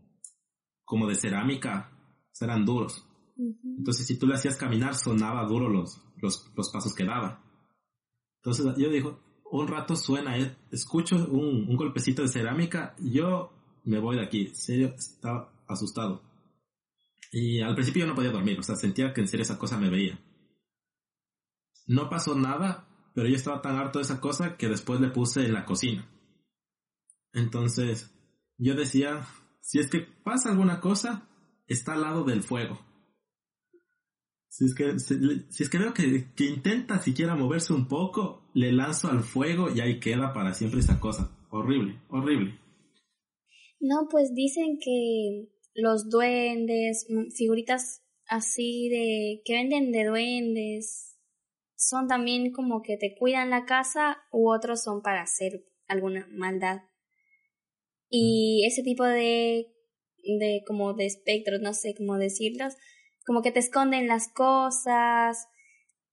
como 0.84 1.08
de 1.08 1.16
cerámica. 1.16 1.90
O 2.30 2.30
sea, 2.30 2.46
eran 2.46 2.64
duros. 2.64 3.04
Entonces, 3.76 4.06
si 4.06 4.16
tú 4.16 4.28
le 4.28 4.34
hacías 4.34 4.56
caminar, 4.56 4.94
sonaba 4.94 5.44
duro 5.46 5.68
los, 5.68 6.00
los, 6.20 6.50
los 6.56 6.70
pasos 6.70 6.94
que 6.94 7.04
daba. 7.04 7.42
Entonces, 8.36 8.66
yo 8.76 8.90
digo, 8.90 9.20
un 9.50 9.66
rato 9.66 9.96
suena, 9.96 10.38
eh, 10.38 10.56
escucho 10.70 11.16
un, 11.16 11.68
un 11.68 11.76
golpecito 11.76 12.22
de 12.22 12.28
cerámica, 12.28 12.94
yo 12.98 13.52
me 13.84 13.98
voy 13.98 14.16
de 14.16 14.22
aquí. 14.22 14.46
En 14.48 14.54
serio, 14.54 14.94
estaba 14.96 15.52
asustado. 15.66 16.22
Y 17.32 17.60
al 17.60 17.74
principio 17.74 18.00
yo 18.00 18.06
no 18.06 18.14
podía 18.14 18.30
dormir, 18.30 18.58
o 18.58 18.62
sea, 18.62 18.76
sentía 18.76 19.12
que 19.12 19.20
en 19.20 19.28
serio 19.28 19.42
esa 19.42 19.58
cosa 19.58 19.78
me 19.78 19.90
veía. 19.90 20.18
No 21.86 22.08
pasó 22.08 22.34
nada, 22.34 22.86
pero 23.14 23.28
yo 23.28 23.36
estaba 23.36 23.62
tan 23.62 23.76
harto 23.76 23.98
de 23.98 24.04
esa 24.04 24.20
cosa 24.20 24.56
que 24.56 24.68
después 24.68 25.00
le 25.00 25.08
puse 25.08 25.44
en 25.44 25.52
la 25.52 25.64
cocina. 25.64 26.08
Entonces, 27.32 28.14
yo 28.56 28.74
decía, 28.74 29.26
si 29.60 29.78
es 29.78 29.90
que 29.90 30.00
pasa 30.00 30.50
alguna 30.50 30.80
cosa, 30.80 31.28
está 31.66 31.94
al 31.94 32.02
lado 32.02 32.24
del 32.24 32.42
fuego. 32.42 32.78
Si 34.48 34.64
es 34.64 34.74
que, 34.74 34.98
si, 34.98 35.62
es 35.62 35.70
que 35.70 35.78
veo 35.78 35.92
que, 35.94 36.32
que, 36.34 36.44
intenta 36.44 36.98
siquiera 37.00 37.36
moverse 37.36 37.72
un 37.72 37.86
poco, 37.86 38.50
le 38.54 38.72
lanzo 38.72 39.08
al 39.08 39.22
fuego 39.22 39.68
y 39.74 39.80
ahí 39.80 40.00
queda 40.00 40.32
para 40.32 40.54
siempre 40.54 40.80
esa 40.80 40.98
cosa. 40.98 41.36
Horrible, 41.50 42.00
horrible. 42.08 42.58
No, 43.80 44.08
pues 44.10 44.34
dicen 44.34 44.78
que 44.82 45.48
los 45.74 46.08
duendes, 46.08 47.06
figuritas 47.36 48.02
así 48.26 48.88
de 48.88 49.42
que 49.44 49.54
venden 49.54 49.92
de 49.92 50.04
duendes, 50.04 51.16
son 51.76 52.08
también 52.08 52.52
como 52.52 52.82
que 52.82 52.96
te 52.96 53.14
cuidan 53.16 53.50
la 53.50 53.64
casa 53.64 54.18
u 54.32 54.50
otros 54.50 54.82
son 54.82 55.00
para 55.00 55.22
hacer 55.22 55.64
alguna 55.86 56.26
maldad. 56.32 56.82
Y 58.10 58.64
ese 58.66 58.82
tipo 58.82 59.04
de, 59.04 59.68
de 60.24 60.62
como 60.66 60.94
de 60.94 61.06
espectros, 61.06 61.60
no 61.60 61.72
sé 61.72 61.94
cómo 61.94 62.18
decirlos, 62.18 62.74
como 63.28 63.42
que 63.42 63.52
te 63.52 63.58
esconden 63.58 64.08
las 64.08 64.32
cosas, 64.32 65.48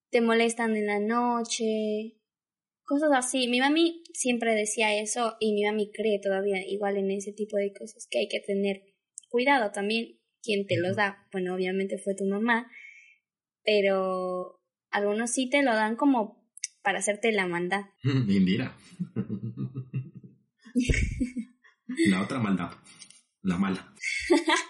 te 0.09 0.19
molestan 0.19 0.75
en 0.75 0.85
la 0.85 0.99
noche, 0.99 2.19
cosas 2.83 3.09
así. 3.13 3.47
Mi 3.47 3.61
mami 3.61 4.03
siempre 4.13 4.53
decía 4.53 4.99
eso 4.99 5.37
y 5.39 5.53
mi 5.53 5.63
mami 5.63 5.93
cree 5.93 6.19
todavía 6.21 6.57
igual 6.67 6.97
en 6.97 7.11
ese 7.11 7.31
tipo 7.31 7.55
de 7.55 7.71
cosas 7.71 8.05
que 8.11 8.19
hay 8.19 8.27
que 8.27 8.41
tener 8.41 8.83
cuidado 9.29 9.71
también. 9.71 10.19
Quien 10.43 10.67
te 10.67 10.75
los 10.75 10.97
da, 10.97 11.25
bueno, 11.31 11.55
obviamente 11.55 11.97
fue 11.97 12.15
tu 12.15 12.25
mamá, 12.25 12.69
pero 13.63 14.59
algunos 14.91 15.31
sí 15.31 15.49
te 15.49 15.63
lo 15.63 15.73
dan 15.73 15.95
como 15.95 16.45
para 16.83 16.99
hacerte 16.99 17.31
la 17.31 17.47
maldad. 17.47 17.85
Indira. 18.03 18.75
la 22.09 22.21
otra 22.21 22.39
maldad, 22.39 22.71
la 23.41 23.57
mala. 23.57 23.93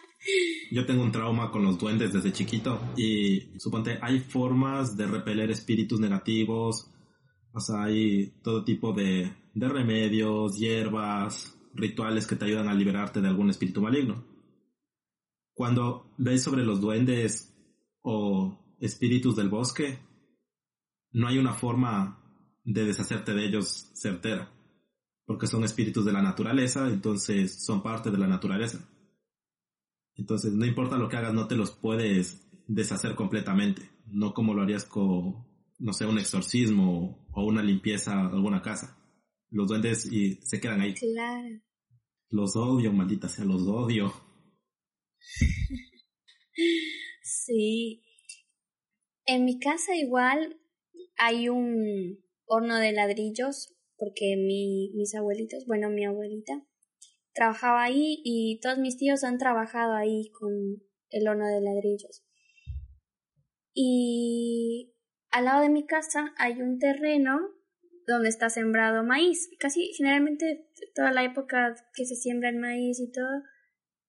Yo 0.72 0.86
tengo 0.86 1.03
un 1.03 1.12
trauma 1.12 1.51
con 1.51 1.63
los 1.63 1.77
duendes 1.77 2.12
desde 2.12 2.34
chiquito 2.34 2.79
y 2.98 3.41
suponte 3.60 4.00
hay 4.01 4.20
formas 4.20 4.98
de 4.98 5.05
repeler 5.05 5.51
espíritus 5.51 6.00
negativos, 6.00 6.91
o 7.53 7.60
sea, 7.60 7.84
hay 7.84 8.34
todo 8.44 8.63
tipo 8.63 8.91
de, 8.91 9.32
de 9.53 9.70
remedios, 9.70 10.58
hierbas, 10.58 11.58
rituales 11.74 12.27
que 12.27 12.36
te 12.36 12.46
ayudan 12.46 12.67
a 12.67 12.74
liberarte 12.74 13.22
de 13.22 13.27
algún 13.27 13.50
espíritu 13.50 13.82
maligno. 13.82 14.25
Cuando 15.53 16.13
ves 16.17 16.44
sobre 16.44 16.65
los 16.65 16.82
duendes 16.82 17.55
o 18.01 18.75
espíritus 18.79 19.36
del 19.36 19.50
bosque, 19.50 20.00
no 21.12 21.27
hay 21.27 21.38
una 21.38 21.53
forma 21.53 22.22
de 22.63 22.84
deshacerte 22.84 23.34
de 23.34 23.46
ellos 23.46 23.91
certera, 23.94 24.51
porque 25.25 25.48
son 25.48 25.63
espíritus 25.63 26.03
de 26.03 26.12
la 26.12 26.22
naturaleza, 26.22 26.88
entonces 26.89 27.63
son 27.63 27.82
parte 27.82 28.12
de 28.12 28.17
la 28.17 28.27
naturaleza. 28.27 28.86
Entonces, 30.17 30.53
no 30.53 30.65
importa 30.65 30.98
lo 30.98 31.10
que 31.10 31.17
hagas, 31.17 31.34
no 31.34 31.48
te 31.48 31.55
los 31.55 31.72
puedes 31.72 32.48
deshacer 32.67 33.15
completamente. 33.15 33.89
No 34.07 34.34
como 34.34 34.53
lo 34.53 34.62
harías 34.62 34.86
con, 34.86 35.45
no 35.79 35.93
sé, 35.93 36.05
un 36.05 36.19
exorcismo 36.19 37.27
o 37.31 37.43
una 37.43 37.62
limpieza 37.62 38.15
de 38.15 38.36
alguna 38.36 38.62
casa. 38.62 38.98
Los 39.50 39.67
duendes 39.67 40.12
y 40.12 40.36
se 40.43 40.60
quedan 40.60 40.81
ahí. 40.81 40.93
Claro. 40.93 41.62
Los 42.29 42.55
odio, 42.55 42.91
maldita 42.91 43.29
sea, 43.29 43.45
los 43.45 43.63
odio. 43.67 44.13
sí. 47.24 48.03
En 49.25 49.45
mi 49.45 49.60
casa 49.60 49.95
igual 49.95 50.60
hay 51.17 51.50
un 51.50 52.19
horno 52.45 52.77
de 52.77 52.91
ladrillos 52.91 53.74
porque 53.98 54.36
mi, 54.38 54.91
mis 54.95 55.15
abuelitos, 55.15 55.65
bueno, 55.65 55.89
mi 55.89 56.05
abuelita, 56.05 56.65
trabajaba 57.35 57.83
ahí 57.83 58.21
y 58.23 58.59
todos 58.61 58.79
mis 58.79 58.97
tíos 58.97 59.23
han 59.23 59.37
trabajado 59.37 59.93
ahí 59.93 60.31
con 60.31 60.51
el 61.09 61.27
horno 61.27 61.45
de 61.45 61.61
ladrillos. 61.61 62.25
Y 63.73 64.95
al 65.31 65.45
lado 65.45 65.61
de 65.61 65.69
mi 65.69 65.85
casa 65.85 66.33
hay 66.37 66.61
un 66.61 66.79
terreno 66.79 67.39
donde 68.07 68.29
está 68.29 68.49
sembrado 68.49 69.03
maíz. 69.03 69.49
Casi 69.59 69.91
generalmente 69.93 70.71
toda 70.95 71.11
la 71.11 71.23
época 71.23 71.75
que 71.93 72.05
se 72.05 72.15
siembra 72.15 72.49
el 72.49 72.57
maíz 72.57 72.99
y 72.99 73.11
todo 73.11 73.43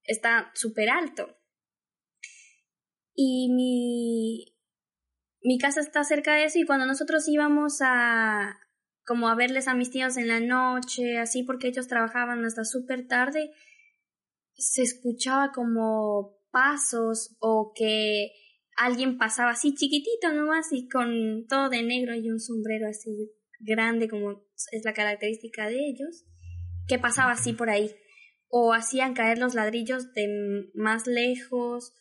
está 0.05 0.53
súper 0.55 0.89
alto. 0.89 1.37
Y 3.13 3.51
mi, 3.53 4.57
mi 5.43 5.59
casa 5.59 5.81
está 5.81 6.05
cerca 6.05 6.35
de 6.35 6.45
eso 6.45 6.59
y 6.61 6.65
cuando 6.65 6.87
nosotros 6.87 7.27
íbamos 7.27 7.79
a, 7.81 8.57
como 9.07 9.29
a 9.29 9.37
verles 9.37 9.69
a 9.69 9.75
mis 9.75 9.91
tíos 9.91 10.17
en 10.17 10.29
la 10.29 10.41
noche, 10.41 11.19
así 11.19 11.45
porque 11.45 11.69
ellos 11.69 11.87
trabajaban 11.87 12.45
hasta 12.45 12.65
súper 12.65 13.07
tarde, 13.07 13.53
se 14.55 14.83
escuchaba 14.83 15.53
como 15.53 16.39
pasos 16.51 17.37
o 17.39 17.73
que 17.75 18.33
alguien 18.77 19.17
pasaba 19.17 19.51
así 19.51 19.75
chiquitito 19.75 20.33
nomás 20.33 20.73
y 20.73 20.89
con 20.89 21.47
todo 21.49 21.69
de 21.69 21.83
negro 21.83 22.15
y 22.15 22.31
un 22.31 22.41
sombrero 22.41 22.89
así 22.89 23.11
grande 23.61 24.09
como 24.09 24.45
es 24.73 24.85
la 24.85 24.93
característica 24.93 25.69
de 25.69 25.89
ellos, 25.89 26.25
que 26.89 26.99
pasaba 26.99 27.33
así 27.33 27.53
por 27.53 27.71
ahí. 27.71 27.95
O 28.49 28.73
hacían 28.73 29.15
caer 29.15 29.39
los 29.39 29.55
ladrillos 29.55 30.13
de 30.15 30.71
más 30.75 31.07
lejos 31.07 31.93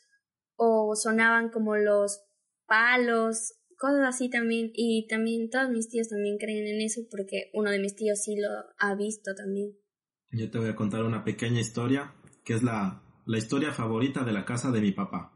o 0.56 0.96
sonaban 0.96 1.50
como 1.50 1.76
los 1.76 2.22
palos 2.68 3.54
cosas 3.86 4.15
así 4.15 4.30
también. 4.30 4.72
Y 4.74 5.08
también 5.08 5.50
todos 5.50 5.70
mis 5.70 5.89
tíos 5.89 6.10
también 6.10 6.38
creen 6.38 6.65
en 6.68 6.82
eso 6.82 7.01
porque 7.10 7.51
uno 7.54 7.70
de 7.70 7.80
mis 7.80 7.96
tíos 7.96 8.20
sí 8.24 8.36
lo 8.36 8.50
ha 8.80 8.96
visto 8.96 9.36
también. 9.36 9.77
Yo 10.32 10.50
te 10.50 10.58
voy 10.58 10.70
a 10.70 10.75
contar 10.75 11.04
una 11.04 11.24
pequeña 11.24 11.60
historia 11.60 12.15
que 12.44 12.54
es 12.56 12.63
la, 12.63 13.04
la 13.25 13.38
historia 13.38 13.72
favorita 13.72 14.24
de 14.24 14.34
la 14.34 14.44
casa 14.44 14.72
de 14.72 14.82
mi 14.82 14.92
papá. 14.92 15.32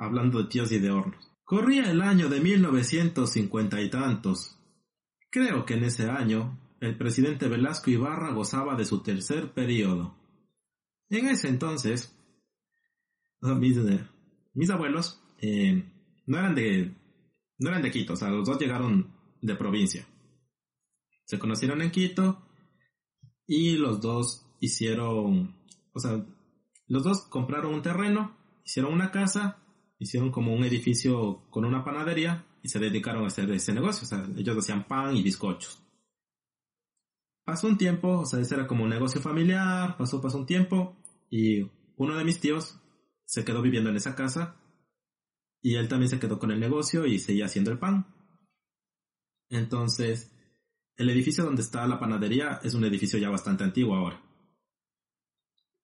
hablando 0.00 0.42
de 0.42 0.48
tíos 0.48 0.72
y 0.72 0.78
de 0.78 0.90
hornos. 0.90 1.30
Corría 1.44 1.90
el 1.90 2.02
año 2.02 2.28
de 2.28 2.40
1950 2.40 3.80
y 3.80 3.90
tantos. 3.90 4.58
Creo 5.30 5.64
que 5.64 5.74
en 5.74 5.84
ese 5.84 6.06
año 6.06 6.58
el 6.80 6.98
presidente 6.98 7.48
Velasco 7.48 7.90
Ibarra 7.90 8.32
gozaba 8.32 8.74
de 8.76 8.84
su 8.84 9.02
tercer 9.02 9.52
periodo. 9.52 10.16
En 11.10 11.26
ese 11.26 11.48
entonces, 11.48 12.16
mis, 13.40 13.78
mis 14.54 14.70
abuelos 14.70 15.22
eh, 15.40 15.84
no 16.26 16.38
eran 16.38 16.54
de, 16.54 16.94
no 17.58 17.68
eran 17.68 17.82
de 17.82 17.90
Quito, 17.90 18.14
o 18.14 18.16
sea, 18.16 18.28
los 18.30 18.46
dos 18.46 18.58
llegaron 18.58 19.14
de 19.40 19.54
provincia. 19.54 20.06
Se 21.24 21.38
conocieron 21.38 21.82
en 21.82 21.90
Quito 21.90 22.46
y 23.46 23.76
los 23.76 24.00
dos 24.00 24.46
hicieron, 24.60 25.56
o 25.92 26.00
sea, 26.00 26.24
los 26.86 27.02
dos 27.02 27.22
compraron 27.22 27.74
un 27.74 27.82
terreno 27.82 28.44
hicieron 28.64 28.92
una 28.92 29.10
casa, 29.10 29.58
hicieron 29.98 30.30
como 30.30 30.54
un 30.54 30.64
edificio 30.64 31.44
con 31.50 31.64
una 31.64 31.84
panadería 31.84 32.46
y 32.62 32.68
se 32.68 32.78
dedicaron 32.78 33.24
a 33.24 33.28
hacer 33.28 33.50
ese 33.52 33.72
negocio. 33.72 34.04
O 34.04 34.08
sea, 34.08 34.26
ellos 34.36 34.56
hacían 34.56 34.88
pan 34.88 35.16
y 35.16 35.22
bizcochos. 35.22 35.80
Pasó 37.44 37.68
un 37.68 37.76
tiempo, 37.76 38.20
o 38.20 38.26
sea, 38.26 38.40
ese 38.40 38.54
era 38.54 38.66
como 38.66 38.84
un 38.84 38.90
negocio 38.90 39.20
familiar, 39.20 39.96
pasó, 39.98 40.20
pasó 40.20 40.38
un 40.38 40.46
tiempo 40.46 40.96
y 41.30 41.70
uno 41.96 42.16
de 42.16 42.24
mis 42.24 42.40
tíos 42.40 42.80
se 43.26 43.44
quedó 43.44 43.60
viviendo 43.60 43.90
en 43.90 43.96
esa 43.96 44.14
casa 44.14 44.56
y 45.64 45.76
él 45.76 45.88
también 45.88 46.10
se 46.10 46.20
quedó 46.20 46.38
con 46.38 46.50
el 46.50 46.60
negocio 46.60 47.06
y 47.06 47.18
seguía 47.18 47.46
haciendo 47.46 47.70
el 47.70 47.78
pan. 47.78 48.06
Entonces, 49.48 50.30
el 50.94 51.08
edificio 51.08 51.42
donde 51.42 51.62
está 51.62 51.86
la 51.86 51.98
panadería 51.98 52.60
es 52.62 52.74
un 52.74 52.84
edificio 52.84 53.18
ya 53.18 53.30
bastante 53.30 53.64
antiguo 53.64 53.96
ahora. 53.96 54.22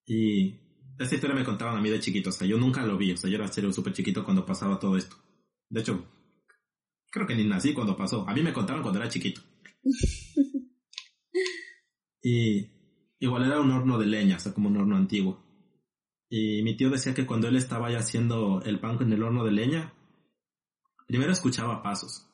Y 0.05 0.55
esta 0.99 1.15
historia 1.15 1.35
me 1.35 1.47
contaban 1.47 1.79
a 1.79 1.81
mí 1.81 1.89
de 1.89 1.99
chiquito, 1.99 2.29
o 2.29 2.33
sea, 2.33 2.47
yo 2.47 2.59
nunca 2.59 2.85
lo 2.85 2.99
vi, 2.99 3.13
o 3.13 3.17
sea, 3.17 3.31
yo 3.31 3.37
era 3.37 3.73
súper 3.73 3.95
chiquito 3.95 4.23
cuando 4.23 4.45
pasaba 4.45 4.79
todo 4.79 4.99
esto. 4.99 5.17
De 5.71 5.81
hecho, 5.81 6.07
creo 7.11 7.27
que 7.27 7.35
ni 7.35 7.45
nací 7.45 7.73
cuando 7.73 7.97
pasó. 7.97 8.29
A 8.29 8.35
mí 8.35 8.43
me 8.43 8.53
contaron 8.53 8.83
cuando 8.83 9.01
era 9.01 9.09
chiquito. 9.09 9.41
y 12.23 12.69
igual 13.19 13.47
era 13.47 13.61
un 13.61 13.71
horno 13.71 13.99
de 13.99 14.05
leña, 14.05 14.37
o 14.37 14.41
sea, 14.41 14.53
como 14.53 14.69
un 14.69 14.77
horno 14.77 14.99
antiguo. 14.99 15.43
Y 16.31 16.63
mi 16.63 16.77
tío 16.77 16.89
decía 16.89 17.13
que 17.13 17.27
cuando 17.27 17.49
él 17.49 17.57
estaba 17.57 17.89
ahí 17.89 17.97
haciendo 17.97 18.63
el 18.63 18.81
pan 18.81 18.97
en 19.03 19.13
el 19.13 19.23
horno 19.23 19.45
de 19.45 19.53
leña, 19.53 19.93
primero 21.07 21.33
escuchaba 21.33 21.83
pasos. 21.83 22.27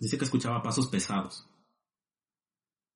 Dice 0.00 0.18
que 0.18 0.24
escuchaba 0.24 0.62
pasos 0.62 0.88
pesados. 0.88 1.48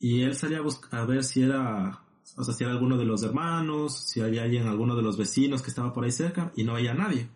Y 0.00 0.22
él 0.22 0.34
salía 0.34 0.58
a, 0.58 0.96
a 0.98 1.04
ver 1.04 1.22
si 1.22 1.42
era 1.42 2.06
o 2.36 2.42
sea, 2.42 2.54
si 2.54 2.64
era 2.64 2.72
alguno 2.72 2.98
de 2.98 3.04
los 3.04 3.22
hermanos, 3.22 3.96
si 4.08 4.20
había 4.20 4.42
alguien, 4.42 4.66
alguno 4.66 4.96
de 4.96 5.02
los 5.02 5.16
vecinos 5.16 5.62
que 5.62 5.70
estaba 5.70 5.92
por 5.92 6.04
ahí 6.04 6.10
cerca, 6.10 6.52
y 6.56 6.64
no 6.64 6.74
había 6.74 6.94
nadie. 6.94 7.30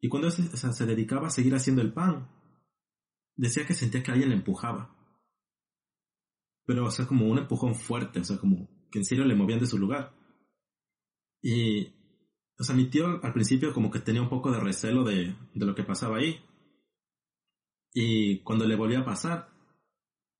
Y 0.00 0.08
cuando 0.08 0.30
se 0.30 0.86
dedicaba 0.86 1.28
a 1.28 1.30
seguir 1.30 1.54
haciendo 1.54 1.80
el 1.80 1.92
pan, 1.92 2.28
decía 3.36 3.66
que 3.66 3.74
sentía 3.74 4.02
que 4.02 4.10
alguien 4.10 4.28
le 4.28 4.36
empujaba. 4.36 4.94
Pero, 6.66 6.84
o 6.84 6.90
sea, 6.90 7.06
como 7.06 7.26
un 7.26 7.38
empujón 7.38 7.74
fuerte, 7.74 8.20
o 8.20 8.24
sea, 8.24 8.36
como 8.36 8.68
que 8.90 8.98
en 8.98 9.04
serio 9.04 9.24
le 9.24 9.34
movían 9.34 9.60
de 9.60 9.66
su 9.66 9.78
lugar. 9.78 10.12
Y, 11.44 11.92
o 12.58 12.64
sea, 12.64 12.74
mi 12.74 12.86
tío 12.86 13.20
al 13.22 13.34
principio 13.34 13.74
como 13.74 13.90
que 13.90 14.00
tenía 14.00 14.22
un 14.22 14.30
poco 14.30 14.50
de 14.50 14.60
recelo 14.60 15.04
de, 15.04 15.36
de 15.52 15.66
lo 15.66 15.74
que 15.74 15.84
pasaba 15.84 16.16
ahí. 16.16 16.40
Y 17.92 18.38
cuando 18.38 18.66
le 18.66 18.76
volvía 18.76 19.00
a 19.00 19.04
pasar, 19.04 19.50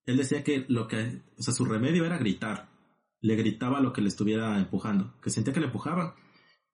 él 0.07 0.17
decía 0.17 0.43
que 0.43 0.65
lo 0.69 0.89
que, 0.89 1.23
o 1.37 1.43
sea, 1.43 1.53
su 1.53 1.67
remedio 1.67 2.07
era 2.07 2.17
gritar 2.17 2.75
le 3.21 3.37
gritaba 3.37 3.81
lo 3.81 3.93
que 3.93 4.03
le 4.03 4.09
estuviera 4.09 4.59
empujando, 4.59 5.19
que 5.23 5.31
sentía 5.31 5.55
que 5.55 5.61
le 5.61 5.67
empujaba 5.67 6.15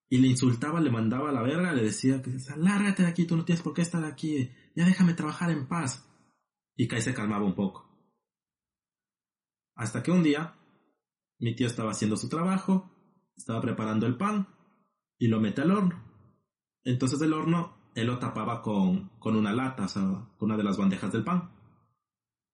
y 0.08 0.18
le 0.18 0.26
insultaba, 0.26 0.80
le 0.80 0.90
mandaba 0.90 1.30
a 1.30 1.32
la 1.32 1.42
verga, 1.42 1.72
le 1.72 1.82
decía 1.84 2.20
que 2.22 2.36
lárgate 2.56 3.04
de 3.04 3.08
aquí, 3.08 3.24
tú 3.24 3.36
no 3.36 3.44
tienes 3.44 3.62
por 3.62 3.72
qué 3.72 3.82
estar 3.82 4.04
aquí, 4.04 4.50
ya 4.74 4.84
déjame 4.84 5.14
trabajar 5.14 5.52
en 5.52 5.68
paz. 5.68 6.04
Y 6.76 6.88
Kai 6.88 7.02
se 7.02 7.14
calmaba 7.14 7.44
un 7.44 7.54
poco. 7.54 7.88
Hasta 9.76 10.02
que 10.02 10.10
un 10.10 10.24
día 10.24 10.56
mi 11.38 11.54
tío 11.54 11.68
estaba 11.68 11.92
haciendo 11.92 12.16
su 12.16 12.28
trabajo, 12.28 12.90
estaba 13.36 13.60
preparando 13.60 14.06
el 14.06 14.16
pan 14.16 14.46
y 15.18 15.28
lo 15.28 15.40
mete 15.40 15.62
al 15.62 15.70
horno. 15.70 16.02
Entonces 16.84 17.20
el 17.22 17.32
horno 17.32 17.76
él 17.94 18.06
lo 18.06 18.18
tapaba 18.18 18.62
con, 18.62 19.10
con 19.18 19.36
una 19.36 19.52
lata, 19.52 19.84
o 19.84 19.88
sea, 19.88 20.02
con 20.38 20.50
una 20.50 20.56
de 20.56 20.64
las 20.64 20.76
bandejas 20.76 21.12
del 21.12 21.24
pan. 21.24 21.50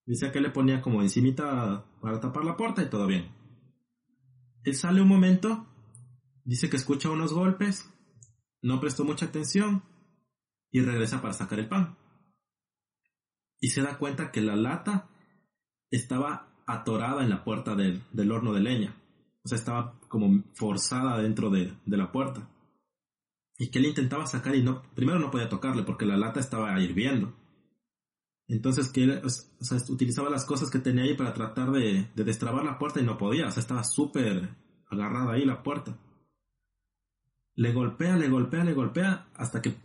Dice 0.04 0.30
que 0.30 0.40
le 0.40 0.50
ponía 0.50 0.80
como 0.80 1.02
encimita 1.02 1.84
para 2.00 2.20
tapar 2.20 2.44
la 2.44 2.56
puerta 2.56 2.82
y 2.82 2.88
todo 2.88 3.06
bien. 3.06 3.34
Él 4.64 4.74
sale 4.74 5.00
un 5.00 5.08
momento, 5.08 5.66
dice 6.44 6.70
que 6.70 6.76
escucha 6.76 7.10
unos 7.10 7.32
golpes, 7.32 7.92
no 8.62 8.80
prestó 8.80 9.04
mucha 9.04 9.26
atención 9.26 9.82
y 10.70 10.80
regresa 10.80 11.22
para 11.22 11.34
sacar 11.34 11.58
el 11.58 11.68
pan. 11.68 11.96
Y 13.60 13.68
se 13.68 13.82
da 13.82 13.98
cuenta 13.98 14.30
que 14.30 14.40
la 14.40 14.56
lata 14.56 15.08
estaba 15.90 16.48
atorada 16.66 17.22
en 17.22 17.30
la 17.30 17.44
puerta 17.44 17.74
del, 17.74 18.02
horno 18.30 18.52
de 18.52 18.60
leña. 18.60 18.96
O 19.46 19.48
sea, 19.48 19.58
estaba 19.58 19.94
como 20.08 20.42
forzada 20.54 21.22
dentro 21.22 21.50
de, 21.50 21.72
de, 21.86 21.96
la 21.96 22.10
puerta. 22.10 22.50
Y 23.56 23.70
que 23.70 23.78
él 23.78 23.86
intentaba 23.86 24.26
sacar 24.26 24.56
y 24.56 24.62
no, 24.64 24.82
primero 24.96 25.20
no 25.20 25.30
podía 25.30 25.48
tocarle 25.48 25.84
porque 25.84 26.04
la 26.04 26.16
lata 26.16 26.40
estaba 26.40 26.80
hirviendo. 26.80 27.32
Entonces 28.48 28.90
que 28.90 29.04
él 29.04 29.22
utilizaba 29.88 30.30
las 30.30 30.44
cosas 30.44 30.68
que 30.68 30.80
tenía 30.80 31.04
ahí 31.04 31.14
para 31.14 31.32
tratar 31.32 31.70
de, 31.70 32.10
destrabar 32.16 32.64
la 32.64 32.76
puerta 32.76 33.00
y 33.00 33.04
no 33.04 33.16
podía, 33.16 33.46
o 33.46 33.50
sea, 33.52 33.60
estaba 33.60 33.84
súper 33.84 34.56
agarrada 34.90 35.34
ahí 35.34 35.44
la 35.44 35.62
puerta. 35.62 35.96
Le 37.54 37.72
golpea, 37.72 38.16
le 38.16 38.28
golpea, 38.28 38.64
le 38.64 38.74
golpea, 38.74 39.28
hasta 39.36 39.62
que 39.62 39.76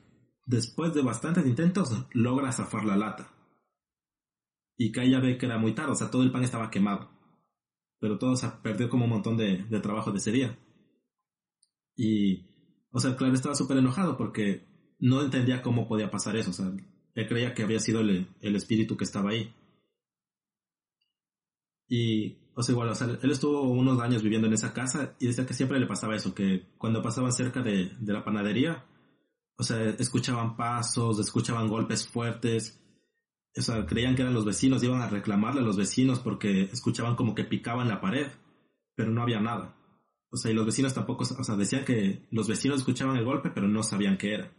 después 0.47 0.91
de 0.95 1.03
bastantes 1.03 1.45
intentos 1.45 2.07
logra 2.13 2.51
zafar 2.51 2.83
la 2.83 2.97
lata. 2.97 3.31
Y 4.75 4.91
que 4.91 5.03
ella 5.03 5.19
ve 5.19 5.37
que 5.37 5.45
era 5.45 5.59
muy 5.59 5.75
tarde, 5.75 5.91
o 5.91 5.95
sea, 5.95 6.09
todo 6.09 6.23
el 6.23 6.31
pan 6.31 6.43
estaba 6.43 6.71
quemado. 6.71 7.20
Pero 8.01 8.17
todo 8.17 8.35
se 8.35 8.49
perdió 8.61 8.89
como 8.89 9.05
un 9.05 9.11
montón 9.11 9.37
de, 9.37 9.63
de 9.63 9.79
trabajo 9.79 10.11
de 10.11 10.17
ese 10.17 10.33
día. 10.33 10.59
Y, 11.95 12.47
o 12.91 12.99
sea, 12.99 13.15
claro, 13.15 13.33
estaba 13.33 13.55
súper 13.55 13.77
enojado 13.77 14.17
porque 14.17 14.67
no 14.99 15.21
entendía 15.21 15.61
cómo 15.61 15.87
podía 15.87 16.11
pasar 16.11 16.35
eso, 16.35 16.49
o 16.49 16.53
sea, 16.53 16.71
él 17.13 17.27
creía 17.27 17.53
que 17.53 17.63
había 17.63 17.79
sido 17.79 18.01
el, 18.01 18.27
espíritu 18.41 18.97
que 18.97 19.03
estaba 19.03 19.31
ahí. 19.31 19.53
Y, 21.87 22.37
o 22.55 22.63
sea, 22.63 22.73
igual, 22.73 22.89
o 22.89 22.95
sea, 22.95 23.07
él 23.21 23.31
estuvo 23.31 23.61
unos 23.63 23.99
años 23.99 24.23
viviendo 24.23 24.47
en 24.47 24.53
esa 24.53 24.73
casa 24.73 25.15
y 25.19 25.27
decía 25.27 25.45
que 25.45 25.53
siempre 25.53 25.79
le 25.79 25.87
pasaba 25.87 26.15
eso, 26.15 26.33
que 26.33 26.69
cuando 26.77 27.01
pasaban 27.01 27.33
cerca 27.33 27.61
de, 27.61 27.91
de 27.99 28.13
la 28.13 28.23
panadería, 28.23 28.85
o 29.57 29.63
sea, 29.63 29.89
escuchaban 29.99 30.55
pasos, 30.55 31.19
escuchaban 31.19 31.67
golpes 31.67 32.07
fuertes, 32.07 32.80
o 33.57 33.61
sea, 33.61 33.85
creían 33.85 34.15
que 34.15 34.21
eran 34.21 34.33
los 34.33 34.45
vecinos, 34.45 34.83
iban 34.83 35.01
a 35.01 35.09
reclamarle 35.09 35.61
a 35.61 35.63
los 35.63 35.77
vecinos 35.77 36.19
porque 36.19 36.63
escuchaban 36.63 37.15
como 37.15 37.35
que 37.35 37.43
picaban 37.43 37.87
la 37.87 38.01
pared, 38.01 38.27
pero 38.95 39.11
no 39.11 39.21
había 39.21 39.39
nada. 39.39 39.75
O 40.29 40.37
sea, 40.37 40.51
y 40.51 40.53
los 40.53 40.65
vecinos 40.65 40.93
tampoco, 40.93 41.23
o 41.23 41.43
sea, 41.43 41.55
decían 41.55 41.83
que 41.85 42.27
los 42.31 42.47
vecinos 42.47 42.79
escuchaban 42.79 43.17
el 43.17 43.25
golpe, 43.25 43.49
pero 43.49 43.67
no 43.67 43.83
sabían 43.83 44.17
qué 44.17 44.33
era 44.35 44.51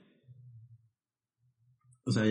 o 2.04 2.10
sea, 2.10 2.24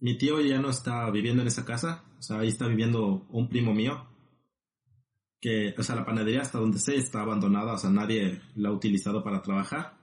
mi 0.00 0.18
tío 0.18 0.40
ya 0.40 0.60
no 0.60 0.70
está 0.70 1.10
viviendo 1.10 1.42
en 1.42 1.48
esa 1.48 1.64
casa, 1.64 2.04
o 2.18 2.22
sea, 2.22 2.40
ahí 2.40 2.48
está 2.48 2.66
viviendo 2.66 3.26
un 3.30 3.48
primo 3.48 3.74
mío, 3.74 4.06
que, 5.40 5.74
o 5.78 5.82
sea, 5.82 5.96
la 5.96 6.04
panadería 6.04 6.42
hasta 6.42 6.58
donde 6.58 6.78
sé 6.78 6.96
está 6.96 7.22
abandonada, 7.22 7.74
o 7.74 7.78
sea, 7.78 7.90
nadie 7.90 8.40
la 8.56 8.70
ha 8.70 8.72
utilizado 8.72 9.22
para 9.22 9.40
trabajar. 9.40 9.96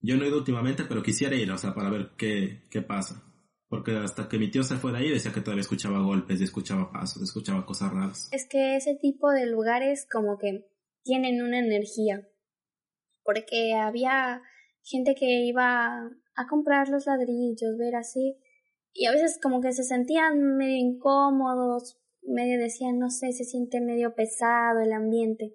Yo 0.00 0.16
no 0.16 0.24
he 0.24 0.28
ido 0.28 0.38
últimamente, 0.38 0.84
pero 0.84 1.02
quisiera 1.02 1.36
ir, 1.36 1.50
o 1.50 1.58
sea, 1.58 1.74
para 1.74 1.90
ver 1.90 2.12
qué, 2.16 2.64
qué 2.70 2.82
pasa. 2.82 3.22
Porque 3.68 3.96
hasta 3.96 4.28
que 4.28 4.38
mi 4.38 4.50
tío 4.50 4.62
se 4.62 4.76
fue 4.76 4.92
de 4.92 4.98
ahí 4.98 5.10
decía 5.10 5.32
que 5.32 5.40
todavía 5.40 5.62
escuchaba 5.62 6.00
golpes, 6.00 6.40
escuchaba 6.40 6.92
pasos, 6.92 7.22
escuchaba 7.22 7.66
cosas 7.66 7.92
raras. 7.92 8.28
Es 8.32 8.46
que 8.48 8.76
ese 8.76 8.94
tipo 8.94 9.30
de 9.30 9.46
lugares 9.46 10.06
como 10.10 10.38
que 10.38 10.66
tienen 11.02 11.42
una 11.42 11.58
energía. 11.58 12.28
Porque 13.24 13.74
había 13.74 14.40
gente 14.82 15.16
que 15.16 15.44
iba 15.44 16.10
a 16.36 16.46
comprar 16.48 16.88
los 16.88 17.06
ladrillos, 17.06 17.76
ver 17.76 17.96
así. 17.96 18.38
Y 18.92 19.06
a 19.06 19.12
veces 19.12 19.38
como 19.42 19.60
que 19.60 19.72
se 19.72 19.82
sentían 19.82 20.56
medio 20.56 20.76
incómodos, 20.76 21.98
medio 22.22 22.58
decían, 22.58 22.98
no 22.98 23.10
sé, 23.10 23.32
se 23.32 23.44
siente 23.44 23.80
medio 23.80 24.14
pesado 24.14 24.80
el 24.80 24.92
ambiente. 24.92 25.54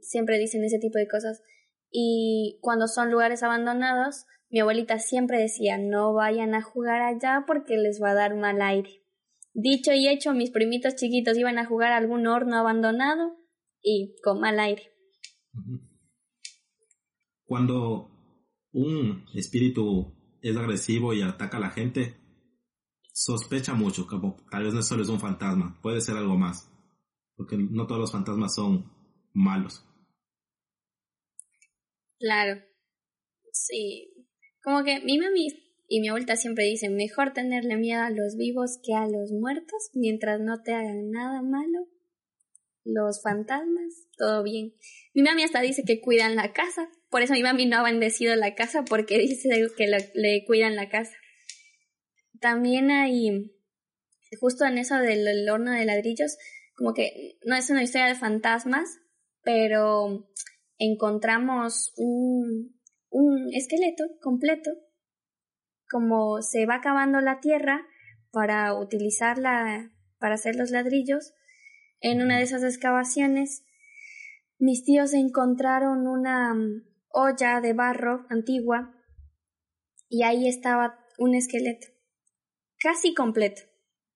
siempre 0.00 0.38
dicen 0.38 0.64
ese 0.64 0.78
tipo 0.78 0.98
de 0.98 1.08
cosas. 1.08 1.42
Y 1.90 2.58
cuando 2.62 2.88
son 2.88 3.10
lugares 3.10 3.42
abandonados, 3.42 4.26
mi 4.50 4.60
abuelita 4.60 4.98
siempre 4.98 5.38
decía, 5.38 5.78
no 5.78 6.12
vayan 6.12 6.54
a 6.54 6.62
jugar 6.62 7.02
allá 7.02 7.44
porque 7.46 7.76
les 7.76 8.02
va 8.02 8.10
a 8.10 8.14
dar 8.14 8.34
mal 8.34 8.60
aire. 8.60 9.02
Dicho 9.52 9.92
y 9.92 10.08
hecho, 10.08 10.32
mis 10.32 10.50
primitos 10.50 10.96
chiquitos 10.96 11.36
iban 11.38 11.58
a 11.58 11.66
jugar 11.66 11.92
a 11.92 11.96
algún 11.96 12.26
horno 12.26 12.56
abandonado 12.56 13.36
y 13.82 14.16
con 14.22 14.40
mal 14.40 14.58
aire. 14.58 14.92
Cuando 17.44 18.10
un 18.72 19.24
espíritu 19.34 20.14
es 20.42 20.56
agresivo 20.56 21.14
y 21.14 21.22
ataca 21.22 21.56
a 21.56 21.60
la 21.60 21.70
gente, 21.70 22.16
sospecha 23.12 23.74
mucho, 23.74 24.06
como 24.06 24.36
tal 24.50 24.64
vez 24.64 24.74
no 24.74 24.82
solo 24.82 25.02
es 25.02 25.08
un 25.08 25.20
fantasma, 25.20 25.78
puede 25.82 26.00
ser 26.00 26.16
algo 26.16 26.36
más, 26.36 26.70
porque 27.36 27.56
no 27.56 27.86
todos 27.86 28.00
los 28.00 28.12
fantasmas 28.12 28.54
son 28.54 28.90
malos. 29.32 29.84
Claro, 32.18 32.60
sí, 33.52 34.19
como 34.62 34.84
que 34.84 35.00
mi 35.00 35.18
mami 35.18 35.48
y 35.88 36.00
mi 36.00 36.08
abuelita 36.08 36.36
siempre 36.36 36.64
dicen, 36.64 36.94
mejor 36.94 37.32
tenerle 37.32 37.76
miedo 37.76 38.02
a 38.02 38.10
los 38.10 38.36
vivos 38.36 38.78
que 38.82 38.94
a 38.94 39.08
los 39.08 39.32
muertos, 39.32 39.90
mientras 39.94 40.40
no 40.40 40.62
te 40.62 40.72
hagan 40.72 41.10
nada 41.10 41.42
malo. 41.42 41.88
Los 42.84 43.22
fantasmas, 43.22 44.06
todo 44.16 44.42
bien. 44.42 44.74
Mi 45.14 45.22
mami 45.22 45.42
hasta 45.42 45.60
dice 45.60 45.82
que 45.84 46.00
cuidan 46.00 46.36
la 46.36 46.52
casa, 46.52 46.88
por 47.10 47.22
eso 47.22 47.32
mi 47.32 47.42
mami 47.42 47.66
no 47.66 47.78
ha 47.78 47.82
bendecido 47.82 48.36
la 48.36 48.54
casa 48.54 48.84
porque 48.84 49.18
dice 49.18 49.48
que 49.76 49.88
le 50.14 50.44
cuidan 50.44 50.76
la 50.76 50.88
casa. 50.88 51.16
También 52.40 52.90
hay, 52.90 53.52
justo 54.40 54.64
en 54.64 54.78
eso 54.78 54.96
del 54.96 55.48
horno 55.48 55.72
de 55.72 55.84
ladrillos, 55.84 56.38
como 56.74 56.94
que 56.94 57.36
no 57.44 57.54
es 57.54 57.68
una 57.68 57.82
historia 57.82 58.06
de 58.06 58.14
fantasmas, 58.14 58.98
pero 59.42 60.30
encontramos 60.78 61.92
un, 61.96 62.79
un 63.10 63.48
esqueleto 63.52 64.04
completo, 64.22 64.70
como 65.88 66.40
se 66.42 66.66
va 66.66 66.76
acabando 66.76 67.20
la 67.20 67.40
tierra 67.40 67.86
para 68.30 68.74
utilizarla 68.74 69.92
para 70.18 70.34
hacer 70.34 70.56
los 70.56 70.70
ladrillos, 70.70 71.34
en 72.00 72.22
una 72.22 72.38
de 72.38 72.44
esas 72.44 72.62
excavaciones 72.62 73.64
mis 74.60 74.84
tíos 74.84 75.14
encontraron 75.14 76.06
una 76.06 76.52
mm, 76.52 76.84
olla 77.08 77.62
de 77.62 77.72
barro 77.72 78.26
antigua 78.28 78.94
y 80.06 80.22
ahí 80.22 80.48
estaba 80.48 80.98
un 81.18 81.34
esqueleto, 81.34 81.86
casi 82.78 83.14
completo. 83.14 83.62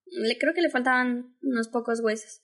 Le, 0.04 0.36
creo 0.38 0.52
que 0.52 0.60
le 0.60 0.68
faltaban 0.68 1.34
unos 1.42 1.68
pocos 1.68 2.00
huesos. 2.00 2.42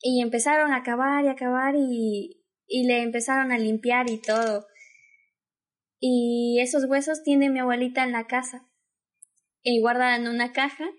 Y 0.00 0.20
empezaron 0.22 0.72
a 0.72 0.84
cavar 0.84 1.24
y 1.24 1.28
a 1.28 1.34
cavar 1.34 1.74
y, 1.76 2.44
y 2.66 2.86
le 2.86 3.02
empezaron 3.02 3.50
a 3.50 3.58
limpiar 3.58 4.08
y 4.08 4.20
todo. 4.20 4.66
Y 6.04 6.58
esos 6.60 6.86
huesos 6.86 7.22
tiene 7.22 7.48
mi 7.48 7.60
abuelita 7.60 8.02
en 8.02 8.10
la 8.10 8.26
casa, 8.26 8.68
y 9.62 9.80
guardada 9.80 10.16
en 10.16 10.26
una 10.26 10.52
caja. 10.52 10.90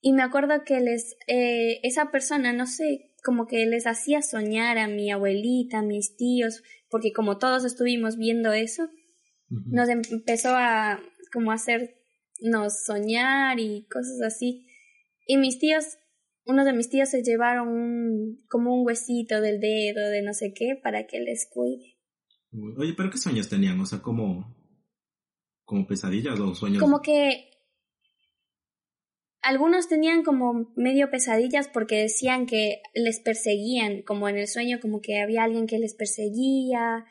Y 0.00 0.14
me 0.14 0.22
acuerdo 0.22 0.64
que 0.64 0.80
les, 0.80 1.14
eh, 1.26 1.78
esa 1.82 2.10
persona, 2.10 2.54
no 2.54 2.66
sé, 2.66 3.12
como 3.22 3.46
que 3.46 3.66
les 3.66 3.86
hacía 3.86 4.22
soñar 4.22 4.78
a 4.78 4.88
mi 4.88 5.10
abuelita, 5.10 5.80
a 5.80 5.82
mis 5.82 6.16
tíos, 6.16 6.62
porque 6.88 7.12
como 7.12 7.36
todos 7.36 7.66
estuvimos 7.66 8.16
viendo 8.16 8.54
eso, 8.54 8.88
nos 9.50 9.90
empezó 9.90 10.56
a 10.56 11.02
como 11.34 11.52
hacernos 11.52 12.82
soñar 12.86 13.60
y 13.60 13.86
cosas 13.90 14.22
así. 14.22 14.66
Y 15.26 15.36
mis 15.36 15.58
tíos, 15.58 15.98
uno 16.46 16.64
de 16.64 16.72
mis 16.72 16.88
tíos 16.88 17.10
se 17.10 17.22
llevaron 17.22 17.68
un, 17.68 18.42
como 18.48 18.74
un 18.74 18.86
huesito 18.86 19.42
del 19.42 19.60
dedo 19.60 20.08
de 20.08 20.22
no 20.22 20.32
sé 20.32 20.54
qué 20.54 20.80
para 20.82 21.06
que 21.06 21.20
les 21.20 21.46
cuide. 21.46 21.89
Oye, 22.52 22.94
pero 22.96 23.10
¿qué 23.10 23.18
sueños 23.18 23.48
tenían? 23.48 23.80
O 23.80 23.86
sea, 23.86 24.00
como, 24.00 24.56
como 25.64 25.86
pesadillas 25.86 26.38
o 26.40 26.54
sueños. 26.54 26.82
Como 26.82 27.00
que 27.00 27.50
algunos 29.42 29.88
tenían 29.88 30.22
como 30.22 30.72
medio 30.76 31.10
pesadillas 31.10 31.68
porque 31.68 31.96
decían 31.96 32.46
que 32.46 32.82
les 32.94 33.20
perseguían, 33.20 34.02
como 34.02 34.28
en 34.28 34.36
el 34.36 34.48
sueño, 34.48 34.80
como 34.80 35.00
que 35.00 35.20
había 35.20 35.44
alguien 35.44 35.66
que 35.66 35.78
les 35.78 35.94
perseguía 35.94 37.06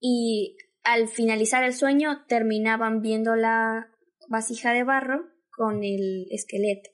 y 0.00 0.56
al 0.82 1.08
finalizar 1.08 1.62
el 1.62 1.74
sueño 1.74 2.24
terminaban 2.26 3.02
viendo 3.02 3.36
la 3.36 3.90
vasija 4.28 4.72
de 4.72 4.82
barro 4.82 5.26
con 5.50 5.84
el 5.84 6.26
esqueleto. 6.30 6.90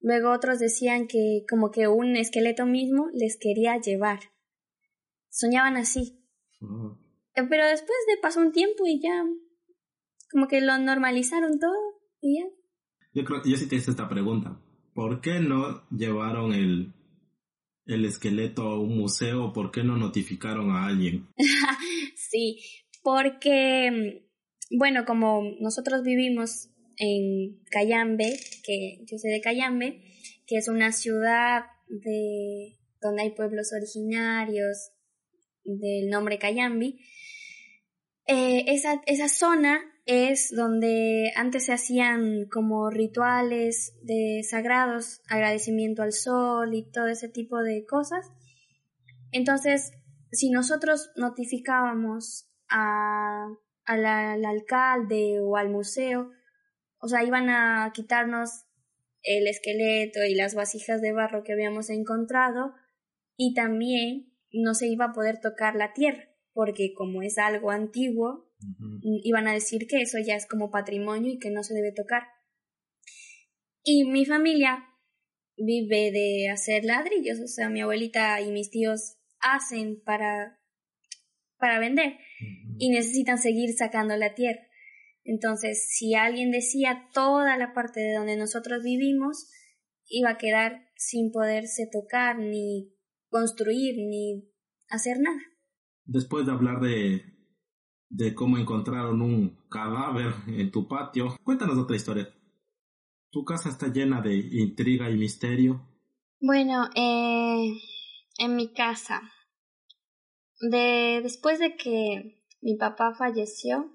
Luego 0.00 0.30
otros 0.30 0.58
decían 0.58 1.06
que 1.06 1.44
como 1.48 1.70
que 1.70 1.88
un 1.88 2.16
esqueleto 2.16 2.66
mismo 2.66 3.08
les 3.12 3.38
quería 3.38 3.78
llevar. 3.78 4.20
Soñaban 5.28 5.76
así. 5.76 6.21
Eh, 7.34 7.42
pero 7.48 7.66
después 7.66 7.98
de 8.08 8.20
pasó 8.20 8.40
un 8.40 8.52
tiempo 8.52 8.86
y 8.86 9.00
ya 9.00 9.24
como 10.30 10.48
que 10.48 10.60
lo 10.60 10.76
normalizaron 10.78 11.58
todo 11.58 11.76
y 12.20 12.40
ya. 12.40 12.46
Yo 13.14 13.24
creo, 13.24 13.42
yo 13.44 13.56
sí 13.56 13.68
te 13.68 13.76
hice 13.76 13.90
esta 13.90 14.08
pregunta. 14.08 14.60
¿Por 14.94 15.20
qué 15.20 15.40
no 15.40 15.86
llevaron 15.90 16.52
el, 16.52 16.92
el 17.86 18.04
esqueleto 18.04 18.62
a 18.62 18.80
un 18.80 18.96
museo? 18.96 19.52
¿Por 19.52 19.70
qué 19.70 19.84
no 19.84 19.96
notificaron 19.96 20.70
a 20.70 20.86
alguien? 20.86 21.28
sí, 22.16 22.60
porque, 23.02 24.26
bueno, 24.70 25.04
como 25.04 25.42
nosotros 25.60 26.02
vivimos 26.02 26.70
en 26.96 27.62
Cayambe, 27.70 28.38
que 28.64 29.04
yo 29.04 29.18
soy 29.18 29.30
de 29.30 29.40
Cayambe, 29.40 30.02
que 30.46 30.56
es 30.56 30.68
una 30.68 30.92
ciudad 30.92 31.64
de 31.88 32.78
donde 33.00 33.22
hay 33.22 33.30
pueblos 33.30 33.72
originarios 33.74 34.92
del 35.64 36.08
nombre 36.08 36.38
Cayambi, 36.38 37.00
eh, 38.26 38.64
esa, 38.68 39.02
esa 39.06 39.28
zona 39.28 39.80
es 40.04 40.52
donde 40.54 41.32
antes 41.36 41.66
se 41.66 41.72
hacían 41.72 42.46
como 42.50 42.90
rituales 42.90 43.94
de 44.02 44.42
sagrados, 44.48 45.20
agradecimiento 45.28 46.02
al 46.02 46.12
sol 46.12 46.74
y 46.74 46.90
todo 46.90 47.06
ese 47.06 47.28
tipo 47.28 47.58
de 47.62 47.84
cosas. 47.84 48.30
Entonces, 49.30 49.92
si 50.32 50.50
nosotros 50.50 51.10
notificábamos 51.16 52.48
a, 52.68 53.46
al 53.84 54.44
alcalde 54.44 55.40
o 55.40 55.56
al 55.56 55.70
museo, 55.70 56.30
o 56.98 57.08
sea, 57.08 57.22
iban 57.24 57.48
a 57.48 57.90
quitarnos 57.94 58.64
el 59.22 59.46
esqueleto 59.46 60.24
y 60.24 60.34
las 60.34 60.54
vasijas 60.54 61.00
de 61.00 61.12
barro 61.12 61.44
que 61.44 61.52
habíamos 61.52 61.90
encontrado 61.90 62.74
y 63.36 63.54
también 63.54 64.31
no 64.52 64.74
se 64.74 64.86
iba 64.88 65.06
a 65.06 65.12
poder 65.12 65.40
tocar 65.40 65.74
la 65.74 65.92
tierra, 65.92 66.28
porque 66.52 66.92
como 66.94 67.22
es 67.22 67.38
algo 67.38 67.70
antiguo, 67.70 68.50
iban 69.22 69.48
a 69.48 69.52
decir 69.52 69.86
que 69.88 70.02
eso 70.02 70.18
ya 70.18 70.36
es 70.36 70.46
como 70.46 70.70
patrimonio 70.70 71.32
y 71.32 71.38
que 71.38 71.50
no 71.50 71.62
se 71.62 71.74
debe 71.74 71.92
tocar. 71.92 72.22
Y 73.84 74.04
mi 74.04 74.24
familia 74.24 74.84
vive 75.56 76.10
de 76.12 76.48
hacer 76.50 76.84
ladrillos, 76.84 77.40
o 77.40 77.48
sea, 77.48 77.68
mi 77.68 77.80
abuelita 77.80 78.40
y 78.40 78.50
mis 78.52 78.70
tíos 78.70 79.16
hacen 79.40 80.00
para, 80.04 80.60
para 81.58 81.78
vender 81.78 82.18
y 82.78 82.90
necesitan 82.90 83.38
seguir 83.38 83.72
sacando 83.76 84.16
la 84.16 84.34
tierra. 84.34 84.60
Entonces, 85.24 85.86
si 85.88 86.14
alguien 86.14 86.50
decía 86.50 87.08
toda 87.12 87.56
la 87.56 87.72
parte 87.74 88.00
de 88.00 88.14
donde 88.14 88.36
nosotros 88.36 88.82
vivimos, 88.82 89.50
iba 90.08 90.30
a 90.30 90.38
quedar 90.38 90.88
sin 90.96 91.30
poderse 91.30 91.88
tocar, 91.90 92.38
ni 92.38 92.91
construir, 93.32 93.96
ni 93.96 94.48
hacer 94.88 95.16
nada. 95.18 95.40
Después 96.04 96.46
de 96.46 96.52
hablar 96.52 96.80
de, 96.80 97.22
de 98.10 98.34
cómo 98.34 98.58
encontraron 98.58 99.22
un 99.22 99.58
cadáver 99.68 100.34
en 100.46 100.70
tu 100.70 100.86
patio. 100.86 101.34
Cuéntanos 101.42 101.78
otra 101.78 101.96
historia. 101.96 102.28
Tu 103.30 103.44
casa 103.44 103.70
está 103.70 103.88
llena 103.88 104.20
de 104.20 104.36
intriga 104.36 105.10
y 105.10 105.16
misterio. 105.16 105.88
Bueno, 106.40 106.88
eh, 106.94 107.72
en 108.38 108.56
mi 108.56 108.72
casa, 108.74 109.22
de 110.60 111.20
después 111.22 111.58
de 111.58 111.76
que 111.76 112.42
mi 112.60 112.76
papá 112.76 113.14
falleció, 113.14 113.90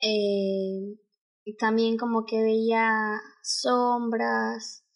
eh, 0.00 0.96
también 1.58 1.98
como 1.98 2.24
que 2.24 2.40
veía 2.40 2.90
sombras, 3.42 4.87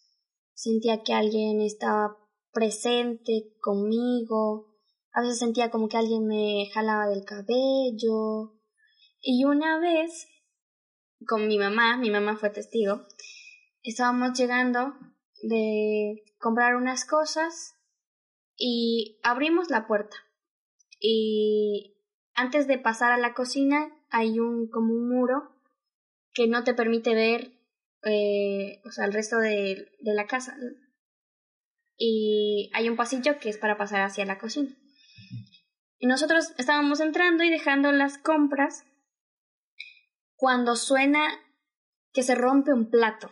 sentía 0.63 1.03
que 1.03 1.13
alguien 1.13 1.59
estaba 1.59 2.17
presente 2.53 3.53
conmigo, 3.59 4.73
a 5.11 5.21
veces 5.21 5.39
sentía 5.39 5.69
como 5.69 5.89
que 5.89 5.97
alguien 5.97 6.25
me 6.25 6.69
jalaba 6.73 7.07
del 7.07 7.25
cabello. 7.25 8.53
Y 9.19 9.43
una 9.43 9.79
vez, 9.79 10.27
con 11.27 11.47
mi 11.47 11.57
mamá, 11.57 11.97
mi 11.97 12.09
mamá 12.09 12.37
fue 12.37 12.49
testigo, 12.49 13.05
estábamos 13.81 14.37
llegando 14.39 14.93
de 15.41 16.23
comprar 16.39 16.75
unas 16.75 17.05
cosas 17.05 17.75
y 18.55 19.19
abrimos 19.21 19.69
la 19.69 19.85
puerta. 19.85 20.15
Y 20.97 21.97
antes 22.35 22.67
de 22.67 22.79
pasar 22.79 23.11
a 23.11 23.17
la 23.17 23.33
cocina 23.33 23.93
hay 24.09 24.39
un 24.39 24.69
como 24.69 24.93
un 24.93 25.09
muro 25.09 25.57
que 26.33 26.47
no 26.47 26.63
te 26.63 26.73
permite 26.73 27.13
ver 27.13 27.62
eh, 28.05 28.81
o 28.85 28.91
sea, 28.91 29.05
el 29.05 29.13
resto 29.13 29.37
de, 29.37 29.91
de 29.99 30.13
la 30.13 30.27
casa. 30.27 30.55
Y 31.97 32.69
hay 32.73 32.89
un 32.89 32.97
pasillo 32.97 33.39
que 33.39 33.49
es 33.49 33.57
para 33.57 33.77
pasar 33.77 34.01
hacia 34.01 34.25
la 34.25 34.37
cocina. 34.37 34.75
Y 35.97 36.07
nosotros 36.07 36.53
estábamos 36.57 36.99
entrando 36.99 37.43
y 37.43 37.49
dejando 37.49 37.91
las 37.91 38.17
compras 38.17 38.85
cuando 40.35 40.75
suena 40.75 41.39
que 42.11 42.23
se 42.23 42.35
rompe 42.35 42.73
un 42.73 42.89
plato. 42.89 43.31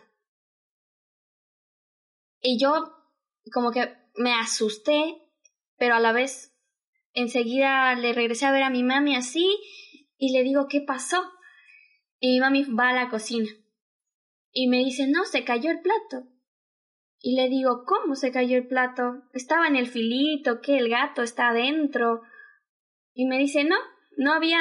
Y 2.40 2.58
yo 2.58 2.96
como 3.52 3.72
que 3.72 3.94
me 4.16 4.34
asusté, 4.34 5.20
pero 5.76 5.94
a 5.94 6.00
la 6.00 6.12
vez 6.12 6.56
enseguida 7.12 7.94
le 7.94 8.14
regresé 8.14 8.46
a 8.46 8.52
ver 8.52 8.62
a 8.62 8.70
mi 8.70 8.82
mami 8.82 9.14
así 9.16 9.46
y 10.16 10.32
le 10.32 10.42
digo, 10.42 10.66
¿qué 10.68 10.80
pasó? 10.80 11.22
Y 12.18 12.32
mi 12.32 12.40
mami 12.40 12.64
va 12.64 12.88
a 12.88 12.94
la 12.94 13.10
cocina 13.10 13.50
y 14.52 14.68
me 14.68 14.78
dice, 14.78 15.06
no, 15.08 15.24
se 15.24 15.44
cayó 15.44 15.70
el 15.70 15.80
plato. 15.80 16.28
Y 17.20 17.36
le 17.36 17.48
digo, 17.48 17.84
¿cómo 17.86 18.14
se 18.14 18.32
cayó 18.32 18.56
el 18.56 18.66
plato? 18.66 19.22
Estaba 19.32 19.66
en 19.68 19.76
el 19.76 19.86
filito, 19.86 20.60
que 20.60 20.76
el 20.76 20.88
gato 20.88 21.22
está 21.22 21.48
adentro. 21.48 22.22
Y 23.14 23.26
me 23.26 23.38
dice, 23.38 23.64
no, 23.64 23.76
no 24.16 24.32
había 24.32 24.58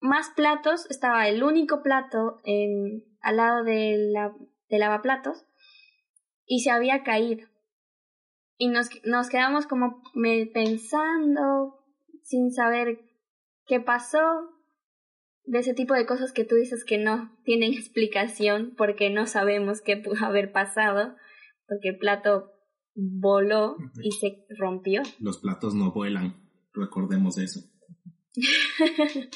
más 0.00 0.30
platos, 0.30 0.90
estaba 0.90 1.28
el 1.28 1.42
único 1.42 1.82
plato 1.82 2.40
en, 2.44 3.04
al 3.20 3.36
lado 3.36 3.64
de 3.64 3.96
la, 4.12 4.34
de 4.68 4.78
lavaplatos 4.78 5.46
y 6.44 6.60
se 6.60 6.70
había 6.70 7.02
caído. 7.02 7.48
Y 8.58 8.68
nos, 8.68 8.88
nos 9.04 9.28
quedamos 9.28 9.66
como 9.66 10.02
pensando, 10.54 11.84
sin 12.22 12.52
saber 12.52 13.00
qué 13.66 13.80
pasó, 13.80 14.55
de 15.46 15.60
ese 15.60 15.74
tipo 15.74 15.94
de 15.94 16.06
cosas 16.06 16.32
que 16.32 16.44
tú 16.44 16.56
dices 16.56 16.84
que 16.84 16.98
no 16.98 17.34
tienen 17.44 17.72
explicación 17.78 18.74
porque 18.76 19.10
no 19.10 19.26
sabemos 19.26 19.80
qué 19.80 19.96
pudo 19.96 20.24
haber 20.24 20.52
pasado, 20.52 21.16
porque 21.66 21.90
el 21.90 21.98
plato 21.98 22.52
voló 22.94 23.76
y 24.02 24.10
se 24.12 24.44
rompió. 24.58 25.02
Los 25.20 25.38
platos 25.38 25.74
no 25.74 25.92
vuelan, 25.92 26.36
recordemos 26.72 27.38
eso. 27.38 27.60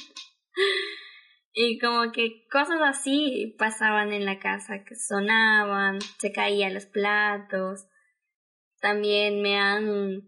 y 1.53 1.79
como 1.79 2.13
que 2.13 2.47
cosas 2.51 2.81
así 2.83 3.55
pasaban 3.59 4.13
en 4.13 4.25
la 4.25 4.39
casa, 4.39 4.85
que 4.85 4.95
sonaban, 4.95 6.01
se 6.19 6.33
caían 6.33 6.75
los 6.75 6.87
platos. 6.87 7.87
También 8.81 9.43
me 9.43 9.59
han 9.59 10.23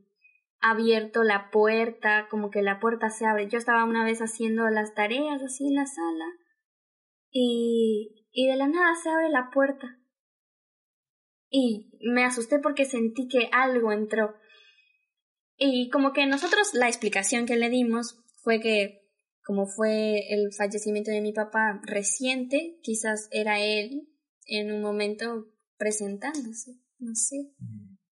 abierto 0.63 1.25
la 1.25 1.51
puerta, 1.51 2.29
como 2.31 2.51
que 2.51 2.63
la 2.63 2.81
puerta 2.81 3.11
se 3.11 3.27
abre. 3.27 3.49
Yo 3.49 3.59
estaba 3.59 3.85
una 3.85 4.05
vez 4.05 4.21
haciendo 4.21 4.69
las 4.71 4.95
tareas 4.95 5.43
así 5.43 5.67
en 5.67 5.75
la 5.75 5.87
sala 5.87 6.27
y, 7.31 8.29
y 8.33 8.47
de 8.49 8.57
la 8.57 8.69
nada 8.69 8.95
se 8.95 9.11
abre 9.11 9.29
la 9.29 9.51
puerta. 9.53 9.99
Y 11.51 11.91
me 12.01 12.25
asusté 12.25 12.59
porque 12.59 12.85
sentí 12.85 13.29
que 13.29 13.51
algo 13.53 13.93
entró. 13.93 14.35
Y 15.57 15.91
como 15.91 16.13
que 16.13 16.27
nosotros 16.27 16.73
la 16.73 16.89
explicación 16.89 17.45
que 17.45 17.57
le 17.57 17.69
dimos 17.69 18.19
fue 18.43 18.61
que 18.61 19.03
como 19.45 19.67
fue 19.67 20.33
el 20.33 20.53
fallecimiento 20.53 21.11
de 21.11 21.21
mi 21.21 21.33
papá 21.33 21.81
reciente, 21.85 22.79
quizás 22.83 23.29
era 23.33 23.61
él 23.61 24.09
en 24.47 24.73
un 24.73 24.83
momento 24.83 25.53
presentándose, 25.77 26.79
no 26.99 27.15
sé. 27.15 27.51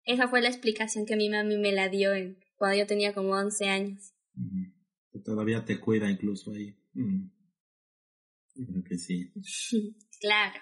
Esa 0.05 0.29
fue 0.29 0.43
la 0.43 0.49
explicación 0.49 1.07
que 1.07 1.17
mi 1.17 1.29
mami 1.29 1.57
me 1.57 1.73
la 1.73 1.89
dio 1.89 2.13
en, 2.15 2.40
cuando 2.61 2.77
yo 2.77 2.87
tenía 2.87 3.15
como 3.15 3.33
11 3.33 3.69
años. 3.71 4.13
Todavía 5.25 5.65
te 5.65 5.81
cuida 5.81 6.11
incluso 6.11 6.53
ahí. 6.53 6.77
Creo 6.93 8.85
que 8.87 8.99
sí. 8.99 9.33
claro. 10.21 10.61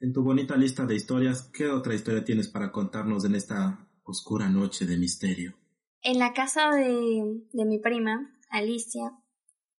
En 0.00 0.14
tu 0.14 0.22
bonita 0.22 0.56
lista 0.56 0.86
de 0.86 0.94
historias, 0.94 1.50
¿qué 1.52 1.68
otra 1.68 1.94
historia 1.94 2.24
tienes 2.24 2.48
para 2.48 2.72
contarnos 2.72 3.26
en 3.26 3.34
esta 3.34 3.86
oscura 4.04 4.48
noche 4.48 4.86
de 4.86 4.96
misterio? 4.96 5.54
En 6.00 6.18
la 6.18 6.32
casa 6.32 6.70
de, 6.70 7.42
de 7.52 7.64
mi 7.66 7.78
prima, 7.78 8.34
Alicia, 8.48 9.12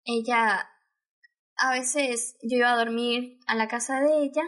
ella 0.05 0.69
a 1.55 1.71
veces 1.71 2.37
yo 2.43 2.57
iba 2.57 2.73
a 2.73 2.77
dormir 2.77 3.39
a 3.47 3.55
la 3.55 3.67
casa 3.67 4.01
de 4.01 4.23
ella 4.23 4.43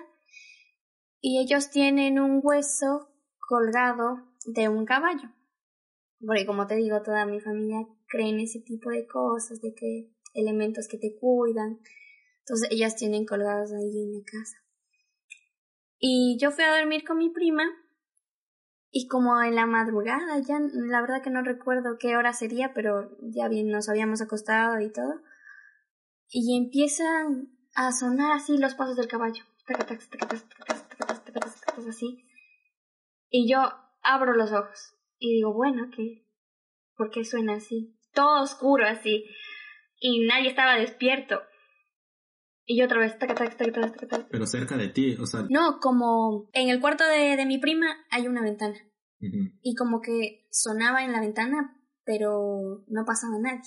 y 1.20 1.40
ellos 1.40 1.72
tienen 1.72 2.20
un 2.20 2.42
hueso 2.44 3.10
colgado 3.40 4.20
de 4.46 4.70
un 4.70 4.86
caballo. 4.86 5.32
Porque 6.26 6.46
como 6.46 6.68
te 6.68 6.76
digo, 6.76 7.02
toda 7.02 7.26
mi 7.26 7.40
familia 7.40 7.86
cree 8.08 8.30
en 8.30 8.40
ese 8.40 8.60
tipo 8.62 8.90
de 8.90 9.06
cosas, 9.06 9.62
de 9.62 9.74
que 9.74 10.10
elementos 10.34 10.88
que 10.88 10.98
te 10.98 11.16
cuidan. 11.16 11.80
Entonces 12.40 12.70
ellas 12.72 12.96
tienen 12.96 13.26
colgados 13.26 13.72
ahí 13.72 14.04
en 14.04 14.14
la 14.14 14.24
casa. 14.24 14.58
Y 15.98 16.38
yo 16.40 16.52
fui 16.52 16.64
a 16.64 16.78
dormir 16.78 17.04
con 17.06 17.18
mi 17.18 17.30
prima 17.30 17.64
y 18.92 19.08
como 19.08 19.42
en 19.42 19.56
la 19.56 19.66
madrugada, 19.66 20.40
ya 20.40 20.60
la 20.60 21.02
verdad 21.02 21.22
que 21.22 21.30
no 21.30 21.42
recuerdo 21.42 21.98
qué 22.00 22.16
hora 22.16 22.34
sería, 22.34 22.74
pero 22.74 23.18
ya 23.22 23.48
bien 23.48 23.70
nos 23.70 23.90
habíamos 23.90 24.22
acostado 24.22 24.80
y 24.80 24.92
todo. 24.92 25.22
Y 26.30 26.58
empiezan 26.58 27.50
a 27.74 27.92
sonar 27.92 28.32
así 28.32 28.58
los 28.58 28.76
pasos 28.76 28.96
del 28.96 29.08
caballo. 29.08 29.44
Así. 31.90 32.26
Y 33.30 33.52
yo 33.52 33.60
abro 34.02 34.34
los 34.34 34.52
ojos 34.52 34.96
y 35.20 35.36
digo, 35.36 35.54
bueno, 35.54 35.90
¿qué? 35.96 36.26
¿Por 36.96 37.10
qué 37.12 37.26
suena 37.26 37.56
así? 37.56 37.98
Todo 38.14 38.44
oscuro 38.44 38.86
así. 38.86 39.26
Y 40.00 40.26
nadie 40.26 40.50
estaba 40.50 40.78
despierto. 40.78 41.42
Y 42.66 42.82
otra 42.82 43.00
vez, 43.00 43.16
Pero 44.30 44.48
cerca 44.48 44.76
de 44.76 44.88
ti, 44.88 45.16
o 45.20 45.26
sea. 45.26 45.46
No, 45.50 45.80
como 45.80 46.50
en 46.54 46.70
el 46.70 46.82
cuarto 46.82 47.06
de, 47.06 47.36
de 47.36 47.46
mi 47.46 47.60
prima 47.60 47.88
hay 48.10 48.28
una 48.28 48.42
ventana. 48.42 48.78
Y 49.62 49.76
como 49.76 50.02
que 50.02 50.48
sonaba 50.52 51.04
en 51.04 51.12
la 51.12 51.20
ventana, 51.20 51.82
pero 52.04 52.84
no 52.88 53.06
pasaba 53.06 53.40
nadie. 53.40 53.62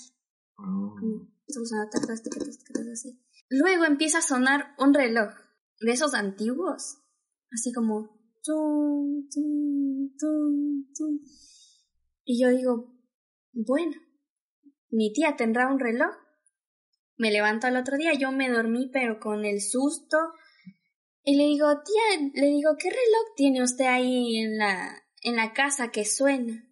así. 2.93 3.21
Luego 3.49 3.85
empieza 3.85 4.19
a 4.19 4.21
sonar 4.21 4.75
un 4.77 4.93
reloj 4.93 5.33
de 5.79 5.91
esos 5.91 6.13
antiguos, 6.13 7.01
así 7.51 7.73
como. 7.73 8.18
Y 12.25 12.41
yo 12.41 12.49
digo, 12.49 12.93
bueno, 13.53 13.95
mi 14.89 15.11
tía 15.13 15.35
tendrá 15.35 15.71
un 15.71 15.79
reloj 15.79 16.15
me 17.19 17.31
levanto 17.31 17.67
al 17.67 17.75
otro 17.75 17.97
día, 17.97 18.13
yo 18.13 18.31
me 18.31 18.49
dormí 18.49 18.89
pero 18.91 19.19
con 19.19 19.43
el 19.43 19.61
susto. 19.61 20.17
Y 21.21 21.35
le 21.35 21.43
digo, 21.43 21.67
tía, 21.83 22.31
le 22.33 22.47
digo, 22.47 22.77
¿qué 22.79 22.89
reloj 22.89 23.35
tiene 23.35 23.61
usted 23.61 23.85
ahí 23.85 24.37
en 24.37 24.57
la, 24.57 25.03
en 25.21 25.35
la 25.35 25.51
casa 25.51 25.91
que 25.91 26.05
suena? 26.05 26.65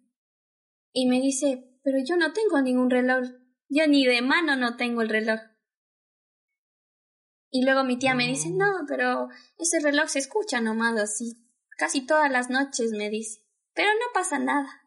Y 0.90 1.06
me 1.06 1.20
dice, 1.20 1.78
pero 1.84 1.98
yo 2.02 2.16
no 2.16 2.32
tengo 2.32 2.62
ningún 2.62 2.88
reloj. 2.88 3.28
Yo 3.68 3.86
ni 3.86 4.06
de 4.06 4.22
mano 4.22 4.56
no 4.56 4.76
tengo 4.76 5.02
el 5.02 5.10
reloj. 5.10 5.38
Y 7.50 7.62
luego 7.62 7.84
mi 7.84 7.98
tía 7.98 8.14
me 8.14 8.26
dice, 8.26 8.48
no, 8.50 8.86
pero 8.88 9.28
ese 9.58 9.80
reloj 9.80 10.08
se 10.08 10.20
escucha 10.20 10.62
nomás 10.62 10.98
así. 10.98 11.46
Casi 11.78 12.04
todas 12.04 12.28
las 12.30 12.50
noches 12.50 12.90
me 12.90 13.08
dice. 13.08 13.40
Pero 13.72 13.88
no 13.92 14.06
pasa 14.12 14.40
nada. 14.40 14.82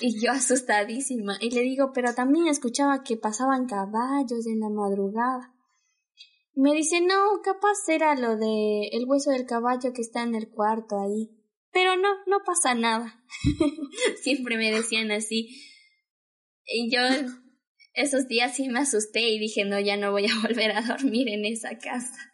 Y 0.00 0.18
yo 0.24 0.32
asustadísima. 0.32 1.36
Y 1.38 1.50
le 1.50 1.60
digo, 1.60 1.92
pero 1.92 2.14
también 2.14 2.46
escuchaba 2.46 3.04
que 3.04 3.18
pasaban 3.18 3.66
caballos 3.66 4.46
en 4.46 4.60
la 4.60 4.70
madrugada. 4.70 5.54
Me 6.54 6.72
dice, 6.72 7.02
no, 7.02 7.42
capaz 7.44 7.86
era 7.88 8.14
lo 8.14 8.38
de 8.38 8.88
el 8.92 9.04
hueso 9.06 9.30
del 9.32 9.44
caballo 9.44 9.92
que 9.92 10.00
está 10.00 10.22
en 10.22 10.34
el 10.34 10.48
cuarto 10.48 10.98
ahí. 10.98 11.38
Pero 11.70 11.96
no, 11.96 12.08
no 12.26 12.38
pasa 12.46 12.74
nada. 12.74 13.22
Siempre 14.22 14.56
me 14.56 14.72
decían 14.72 15.10
así. 15.10 15.50
Y 16.64 16.90
yo 16.90 17.00
esos 17.92 18.28
días 18.28 18.56
sí 18.56 18.70
me 18.70 18.80
asusté 18.80 19.28
y 19.28 19.38
dije, 19.38 19.66
no, 19.66 19.78
ya 19.78 19.98
no 19.98 20.10
voy 20.10 20.24
a 20.24 20.40
volver 20.42 20.72
a 20.72 20.80
dormir 20.80 21.28
en 21.28 21.44
esa 21.44 21.76
casa. 21.76 22.31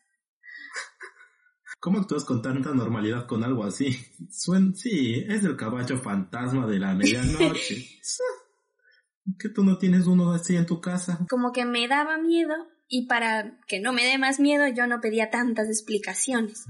¿Cómo 1.80 2.00
actúas 2.00 2.24
con 2.24 2.42
tanta 2.42 2.74
normalidad 2.74 3.26
con 3.26 3.44
algo 3.44 3.64
así? 3.64 3.96
Suen 4.30 4.74
sí, 4.74 5.24
es 5.28 5.44
el 5.44 5.56
caballo 5.56 5.96
fantasma 5.98 6.66
de 6.66 6.78
la 6.80 6.94
medianoche. 6.94 7.86
¿Que 9.38 9.48
tú 9.50 9.62
no 9.62 9.78
tienes 9.78 10.06
uno 10.06 10.32
así 10.32 10.56
en 10.56 10.66
tu 10.66 10.80
casa? 10.80 11.24
Como 11.28 11.52
que 11.52 11.64
me 11.64 11.86
daba 11.86 12.18
miedo 12.18 12.54
y 12.88 13.06
para 13.06 13.60
que 13.68 13.78
no 13.78 13.92
me 13.92 14.04
dé 14.04 14.18
más 14.18 14.40
miedo 14.40 14.66
yo 14.68 14.86
no 14.86 15.00
pedía 15.00 15.30
tantas 15.30 15.68
explicaciones. 15.68 16.64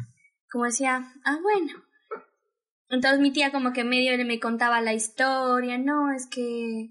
Como 0.50 0.64
decía, 0.64 1.12
ah, 1.24 1.38
bueno. 1.42 1.72
Entonces 2.90 3.20
mi 3.20 3.32
tía 3.32 3.52
como 3.52 3.72
que 3.72 3.84
medio 3.84 4.12
me 4.26 4.40
contaba 4.40 4.80
la 4.80 4.94
historia, 4.94 5.78
no, 5.78 6.12
es 6.12 6.26
que 6.26 6.90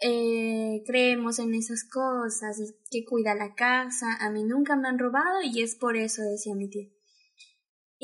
eh, 0.00 0.82
creemos 0.86 1.38
en 1.38 1.54
esas 1.54 1.84
cosas 1.84 2.58
y 2.60 2.74
que 2.90 3.04
cuida 3.04 3.34
la 3.34 3.54
casa, 3.54 4.16
a 4.20 4.30
mí 4.30 4.44
nunca 4.44 4.76
me 4.76 4.88
han 4.88 4.98
robado 4.98 5.42
y 5.42 5.62
es 5.62 5.76
por 5.76 5.96
eso, 5.96 6.22
decía 6.22 6.54
mi 6.54 6.68
tía. 6.68 6.88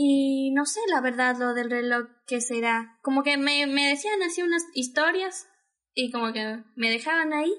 Y 0.02 0.50
no 0.52 0.64
sé, 0.64 0.80
la 0.88 1.02
verdad, 1.02 1.36
lo 1.38 1.52
del 1.52 1.70
reloj, 1.70 2.06
¿qué 2.26 2.40
será? 2.40 2.98
Como 3.02 3.22
que 3.22 3.36
me, 3.36 3.66
me 3.66 3.86
decían 3.86 4.22
así 4.22 4.40
unas 4.40 4.62
historias 4.74 5.46
y 5.92 6.10
como 6.10 6.32
que 6.32 6.64
me 6.74 6.88
dejaban 6.88 7.34
ahí. 7.34 7.52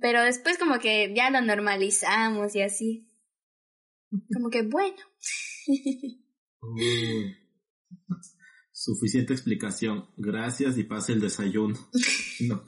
Pero 0.00 0.22
después 0.22 0.56
como 0.56 0.78
que 0.78 1.12
ya 1.16 1.30
lo 1.30 1.40
normalizamos 1.40 2.54
y 2.54 2.62
así. 2.62 3.08
Como 4.32 4.50
que 4.50 4.62
bueno. 4.62 4.98
suficiente 8.72 9.32
explicación. 9.32 10.08
Gracias 10.16 10.78
y 10.78 10.84
pase 10.84 11.12
el 11.12 11.20
desayuno. 11.20 11.76
No. 12.46 12.64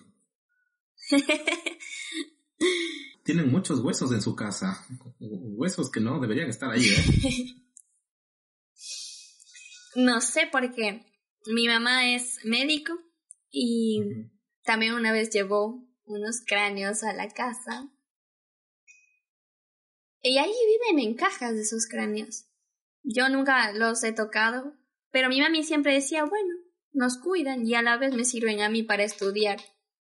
Tienen 3.23 3.53
muchos 3.53 3.79
huesos 3.79 4.11
en 4.11 4.21
su 4.21 4.35
casa. 4.35 4.85
Huesos 5.21 5.93
que 5.93 6.01
no 6.01 6.19
deberían 6.19 6.49
estar 6.49 6.73
ahí, 6.73 6.89
¿eh? 6.89 7.55
No 9.95 10.21
sé 10.21 10.49
porque 10.51 11.05
mi 11.47 11.67
mamá 11.67 12.15
es 12.15 12.45
médico 12.45 12.93
y 13.51 14.01
también 14.63 14.95
una 14.95 15.13
vez 15.13 15.31
llevó 15.31 15.85
unos 16.05 16.43
cráneos 16.47 17.03
a 17.03 17.13
la 17.13 17.29
casa. 17.29 17.91
Y 20.23 20.39
ahí 20.39 20.53
viven 20.67 21.05
en 21.05 21.15
cajas 21.15 21.55
de 21.55 21.63
esos 21.63 21.87
cráneos. 21.87 22.47
Yo 23.03 23.29
nunca 23.29 23.73
los 23.73 24.05
he 24.05 24.13
tocado, 24.13 24.77
pero 25.11 25.29
mi 25.29 25.41
mami 25.41 25.65
siempre 25.65 25.95
decía, 25.95 26.25
bueno, 26.25 26.55
nos 26.93 27.19
cuidan 27.19 27.67
y 27.67 27.75
a 27.75 27.83
la 27.83 27.97
vez 27.97 28.15
me 28.15 28.25
sirven 28.25 28.61
a 28.61 28.69
mí 28.69 28.83
para 28.83 29.03
estudiar. 29.03 29.59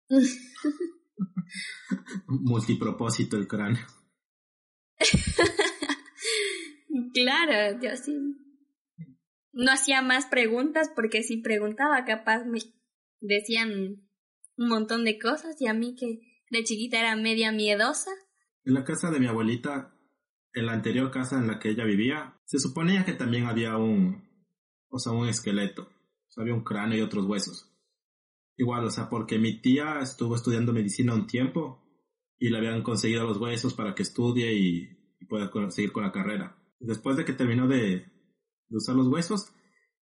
Multipropósito 2.28 3.38
el 3.38 3.48
cráneo. 3.48 3.86
claro, 7.14 7.80
yo 7.82 7.96
sí 7.96 8.14
no 9.60 9.74
hacía 9.74 10.02
más 10.02 10.26
preguntas 10.26 10.90
porque 10.96 11.22
si 11.22 11.38
preguntaba 11.38 12.06
capaz 12.06 12.46
me 12.46 12.60
decían 13.20 14.08
un 14.56 14.68
montón 14.70 15.04
de 15.04 15.20
cosas 15.20 15.62
y 15.62 15.68
a 15.68 15.74
mí 15.74 15.96
que 15.96 16.22
de 16.50 16.64
chiquita 16.64 17.00
era 17.00 17.16
media 17.18 17.52
miedosa. 17.52 18.12
En 18.64 18.74
la 18.74 18.86
casa 18.86 19.12
de 19.12 19.20
mi 19.20 19.28
abuelita, 19.28 19.94
en 20.54 20.66
la 20.66 20.74
anterior 20.74 21.12
casa 21.12 21.38
en 21.38 21.48
la 21.48 21.60
que 21.60 21.70
ella 21.70 21.84
vivía, 21.84 22.40
se 22.46 22.58
suponía 22.58 23.04
que 23.04 23.14
también 23.14 23.48
había 23.48 23.78
un, 23.78 24.30
o 24.90 24.98
sea, 24.98 25.12
un 25.12 25.28
esqueleto. 25.28 25.90
Había 26.38 26.54
un 26.54 26.64
cráneo 26.64 26.98
y 26.98 27.02
otros 27.02 27.26
huesos. 27.26 27.70
Igual, 28.56 28.86
o 28.86 28.90
sea, 28.90 29.10
porque 29.10 29.40
mi 29.40 29.60
tía 29.60 30.00
estuvo 30.00 30.36
estudiando 30.36 30.72
medicina 30.72 31.14
un 31.14 31.28
tiempo 31.28 31.84
y 32.38 32.50
le 32.50 32.58
habían 32.58 32.82
conseguido 32.82 33.26
los 33.26 33.38
huesos 33.38 33.74
para 33.74 33.94
que 33.94 34.04
estudie 34.04 34.54
y 34.54 35.26
pueda 35.28 35.52
seguir 35.70 35.92
con 35.92 36.04
la 36.04 36.14
carrera. 36.14 36.58
Después 36.80 37.18
de 37.18 37.26
que 37.26 37.34
terminó 37.34 37.68
de, 37.68 38.06
de 38.70 38.78
usar 38.78 38.96
los 38.96 39.08
huesos, 39.08 39.52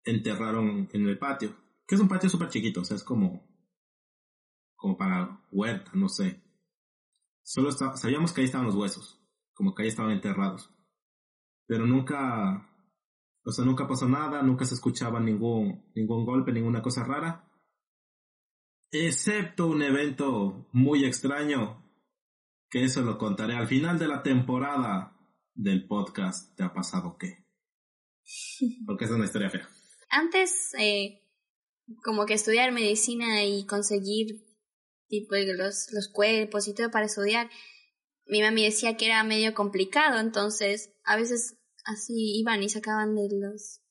enterraron 0.03 0.89
en 0.91 1.07
el 1.07 1.17
patio, 1.17 1.55
que 1.87 1.95
es 1.95 2.01
un 2.01 2.07
patio 2.07 2.29
súper 2.29 2.49
chiquito, 2.49 2.81
o 2.81 2.85
sea, 2.85 2.97
es 2.97 3.03
como, 3.03 3.45
como 4.75 4.97
para 4.97 5.45
huerta, 5.51 5.91
no 5.93 6.09
sé. 6.09 6.41
Solo 7.43 7.71
sabíamos 7.71 8.31
que 8.31 8.41
ahí 8.41 8.45
estaban 8.45 8.67
los 8.67 8.75
huesos, 8.75 9.21
como 9.53 9.75
que 9.75 9.83
ahí 9.83 9.89
estaban 9.89 10.11
enterrados. 10.11 10.73
Pero 11.65 11.85
nunca, 11.85 12.69
o 13.45 13.51
sea, 13.51 13.65
nunca 13.65 13.87
pasó 13.87 14.07
nada, 14.07 14.41
nunca 14.41 14.65
se 14.65 14.75
escuchaba 14.75 15.19
ningún, 15.19 15.91
ningún 15.95 16.25
golpe, 16.25 16.51
ninguna 16.51 16.81
cosa 16.81 17.03
rara. 17.03 17.49
Excepto 18.91 19.67
un 19.67 19.81
evento 19.81 20.69
muy 20.71 21.03
extraño, 21.03 21.83
que 22.69 22.83
eso 22.83 23.01
lo 23.01 23.17
contaré 23.17 23.55
al 23.55 23.67
final 23.67 23.99
de 23.99 24.07
la 24.07 24.23
temporada 24.23 25.17
del 25.53 25.87
podcast. 25.87 26.55
¿Te 26.55 26.63
ha 26.63 26.73
pasado 26.73 27.17
qué? 27.17 27.42
Porque 28.85 29.05
es 29.05 29.11
una 29.11 29.25
historia 29.25 29.49
fea. 29.49 29.67
Antes, 30.09 30.73
eh, 30.77 31.21
como 32.03 32.25
que 32.25 32.33
estudiar 32.33 32.71
medicina 32.71 33.43
y 33.43 33.65
conseguir 33.65 34.45
tipo 35.07 35.35
los, 35.35 35.91
los 35.91 36.09
cuerpos 36.09 36.67
y 36.67 36.73
todo 36.73 36.89
para 36.91 37.05
estudiar, 37.05 37.49
mi 38.25 38.41
mami 38.41 38.63
decía 38.63 38.97
que 38.97 39.07
era 39.07 39.23
medio 39.23 39.53
complicado, 39.53 40.19
entonces 40.19 40.91
a 41.03 41.15
veces 41.15 41.57
así 41.85 42.39
iban 42.39 42.63
y 42.63 42.69
sacaban 42.69 43.15
de 43.15 43.27
los 43.31 43.81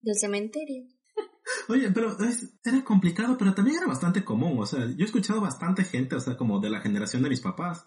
del 0.00 0.16
cementerio. 0.16 0.84
Oye, 1.68 1.90
pero 1.90 2.16
era 2.64 2.84
complicado, 2.84 3.36
pero 3.36 3.54
también 3.54 3.78
era 3.78 3.86
bastante 3.86 4.24
común. 4.24 4.58
O 4.58 4.66
sea, 4.66 4.86
yo 4.86 5.00
he 5.00 5.04
escuchado 5.04 5.40
bastante 5.40 5.84
gente, 5.84 6.14
o 6.14 6.20
sea, 6.20 6.36
como 6.36 6.60
de 6.60 6.70
la 6.70 6.80
generación 6.80 7.22
de 7.22 7.30
mis 7.30 7.40
papás, 7.40 7.84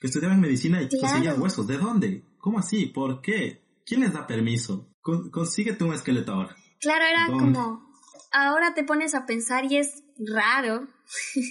que 0.00 0.06
estudiaban 0.06 0.40
medicina 0.40 0.82
y 0.82 0.88
conseguían 0.88 1.40
huesos. 1.40 1.66
¿De 1.66 1.76
dónde? 1.76 2.24
¿Cómo 2.38 2.58
así? 2.58 2.86
¿Por 2.86 3.20
qué? 3.20 3.62
¿Quién 3.84 4.00
les 4.00 4.12
da 4.12 4.26
permiso? 4.26 4.89
Consíguete 5.02 5.84
un 5.84 5.94
esqueleto 5.94 6.32
ahora. 6.32 6.56
Claro, 6.80 7.04
era 7.04 7.26
como, 7.26 7.90
ahora 8.32 8.74
te 8.74 8.84
pones 8.84 9.14
a 9.14 9.26
pensar 9.26 9.70
y 9.70 9.76
es 9.76 10.02
raro, 10.18 10.88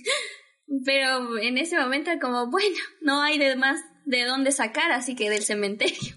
pero 0.86 1.38
en 1.38 1.58
ese 1.58 1.80
momento 1.80 2.12
como, 2.22 2.50
bueno, 2.50 2.78
no 3.02 3.22
hay 3.22 3.38
de 3.38 3.56
más 3.56 3.80
de 4.06 4.26
dónde 4.26 4.52
sacar, 4.52 4.92
así 4.92 5.16
que 5.16 5.30
del 5.30 5.44
cementerio. 5.44 6.16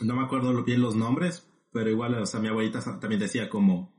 No 0.00 0.16
me 0.16 0.24
acuerdo 0.24 0.64
bien 0.64 0.80
los 0.80 0.96
nombres, 0.96 1.46
pero 1.72 1.90
igual, 1.90 2.14
o 2.14 2.26
sea, 2.26 2.40
mi 2.40 2.48
abuelita 2.48 2.80
también 2.98 3.20
decía 3.20 3.48
como, 3.48 3.94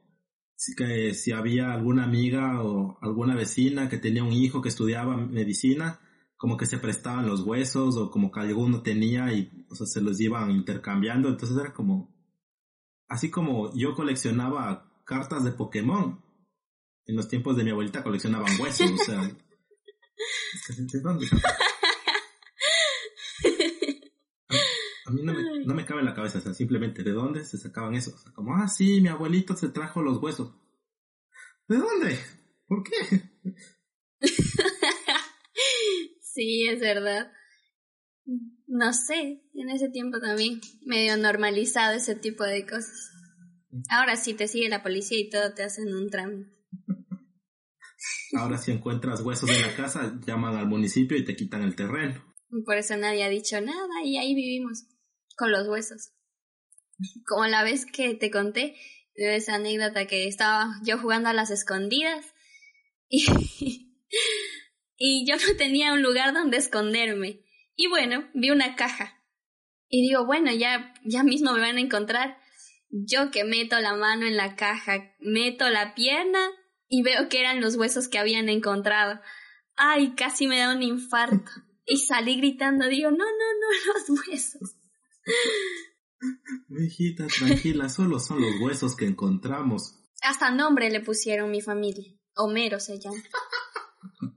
que 0.75 1.13
si 1.13 1.31
había 1.31 1.71
alguna 1.71 2.03
amiga 2.03 2.63
o 2.63 2.97
alguna 3.01 3.35
vecina 3.35 3.89
que 3.89 3.97
tenía 3.97 4.23
un 4.23 4.33
hijo 4.33 4.61
que 4.61 4.69
estudiaba 4.69 5.15
medicina, 5.15 5.99
como 6.35 6.57
que 6.57 6.65
se 6.65 6.77
prestaban 6.77 7.27
los 7.27 7.41
huesos 7.41 7.97
o 7.97 8.11
como 8.11 8.31
que 8.31 8.39
alguno 8.39 8.81
tenía 8.81 9.31
y 9.33 9.65
o 9.69 9.75
sea, 9.75 9.87
se 9.87 10.01
los 10.01 10.19
iban 10.19 10.51
intercambiando, 10.51 11.29
entonces 11.29 11.57
era 11.57 11.73
como 11.73 12.16
así 13.07 13.29
como 13.29 13.73
yo 13.75 13.95
coleccionaba 13.95 14.91
cartas 15.05 15.43
de 15.43 15.51
Pokémon, 15.51 16.21
en 17.05 17.15
los 17.15 17.27
tiempos 17.27 17.55
de 17.55 17.63
mi 17.63 17.71
abuelita 17.71 18.03
coleccionaban 18.03 18.59
huesos, 18.59 18.91
o 18.91 18.97
sea, 18.97 19.21
¿de 20.77 20.99
dónde? 20.99 21.27
A, 25.05 25.11
mí 25.11 25.21
no 25.23 25.33
me, 25.33 25.65
no 25.65 25.73
me, 25.73 25.85
cabe 25.85 26.01
en 26.01 26.07
la 26.07 26.13
cabeza, 26.13 26.39
o 26.39 26.41
sea, 26.41 26.53
simplemente, 26.53 27.03
¿de 27.03 27.11
dónde 27.11 27.45
se 27.45 27.57
sacaban 27.57 27.95
eso? 27.95 28.13
O 28.13 28.17
sea, 28.17 28.33
como, 28.33 28.55
ah, 28.55 28.67
sí, 28.67 28.99
mi 28.99 29.07
abuelito 29.07 29.55
se 29.55 29.69
trajo 29.69 30.01
los 30.01 30.21
huesos. 30.21 30.53
¿De 31.69 31.77
dónde? 31.77 32.19
¿Por 32.67 32.83
qué? 32.83 32.91
sí, 36.21 36.67
es 36.67 36.81
verdad. 36.81 37.31
No 38.67 38.91
sé, 38.93 39.41
en 39.53 39.69
ese 39.69 39.89
tiempo 39.89 40.19
también 40.19 40.59
medio 40.85 41.15
normalizado 41.17 41.95
ese 41.95 42.15
tipo 42.15 42.43
de 42.43 42.65
cosas. 42.65 43.11
Ahora 43.89 44.15
sí 44.17 44.33
te 44.33 44.47
sigue 44.47 44.69
la 44.69 44.83
policía 44.83 45.19
y 45.19 45.29
todo 45.29 45.53
te 45.53 45.63
hacen 45.63 45.93
un 45.93 46.09
trámite. 46.09 46.51
Ahora 48.37 48.57
si 48.57 48.71
encuentras 48.71 49.21
huesos 49.21 49.49
en 49.49 49.61
la 49.61 49.75
casa, 49.75 50.19
llaman 50.25 50.55
al 50.55 50.67
municipio 50.67 51.17
y 51.17 51.23
te 51.23 51.35
quitan 51.35 51.63
el 51.63 51.75
terreno. 51.75 52.23
Por 52.65 52.77
eso 52.77 52.97
nadie 52.97 53.23
ha 53.23 53.29
dicho 53.29 53.59
nada 53.61 54.03
y 54.03 54.17
ahí 54.17 54.35
vivimos 54.35 54.85
con 55.37 55.51
los 55.51 55.67
huesos. 55.67 56.13
Como 57.25 57.45
la 57.45 57.63
vez 57.63 57.85
que 57.85 58.15
te 58.15 58.29
conté 58.29 58.75
de 59.15 59.35
esa 59.35 59.55
anécdota 59.55 60.05
que 60.05 60.27
estaba 60.27 60.79
yo 60.83 60.97
jugando 60.97 61.29
a 61.29 61.33
las 61.33 61.49
escondidas 61.49 62.25
y, 63.09 63.25
y 64.97 65.25
yo 65.27 65.35
no 65.35 65.57
tenía 65.57 65.93
un 65.93 66.03
lugar 66.03 66.33
donde 66.33 66.57
esconderme. 66.57 67.46
Y 67.77 67.87
bueno, 67.87 68.27
vi 68.33 68.49
una 68.49 68.75
caja. 68.75 69.23
Y 69.87 70.01
digo, 70.01 70.25
bueno, 70.25 70.51
ya, 70.51 70.93
ya 71.05 71.23
mismo 71.23 71.53
me 71.53 71.61
van 71.61 71.77
a 71.77 71.81
encontrar. 71.81 72.37
Yo 72.89 73.31
que 73.31 73.43
meto 73.45 73.79
la 73.79 73.95
mano 73.95 74.25
en 74.25 74.35
la 74.35 74.55
caja, 74.55 75.15
meto 75.19 75.69
la 75.69 75.93
pierna 75.93 76.39
y 76.89 77.03
veo 77.03 77.29
que 77.29 77.39
eran 77.39 77.61
los 77.61 77.75
huesos 77.75 78.07
que 78.07 78.17
habían 78.17 78.49
encontrado. 78.49 79.21
Ay, 79.75 80.15
casi 80.15 80.47
me 80.47 80.57
da 80.57 80.75
un 80.75 80.81
infarto. 80.81 81.51
Y 81.85 81.97
salí 81.97 82.37
gritando, 82.37 82.87
digo, 82.87 83.11
no, 83.11 83.17
no, 83.17 83.23
no, 83.25 83.93
los 84.09 84.27
huesos. 84.27 84.75
Hijita, 86.69 87.27
tranquila, 87.27 87.89
solo 87.89 88.19
son 88.19 88.41
los 88.41 88.59
huesos 88.59 88.95
que 88.95 89.05
encontramos. 89.05 89.99
Hasta 90.23 90.49
nombre 90.49 90.89
le 90.89 91.01
pusieron 91.01 91.51
mi 91.51 91.61
familia. 91.61 92.11
Homero 92.35 92.79
se 92.79 92.99
llama. 92.99 93.21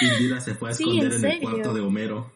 Indira 0.00 0.40
se 0.40 0.54
fue 0.54 0.70
a 0.70 0.72
esconder 0.72 1.12
en, 1.12 1.24
el 1.24 1.40
cuarto 1.40 1.74
de 1.74 1.80
Homero. 1.80 2.32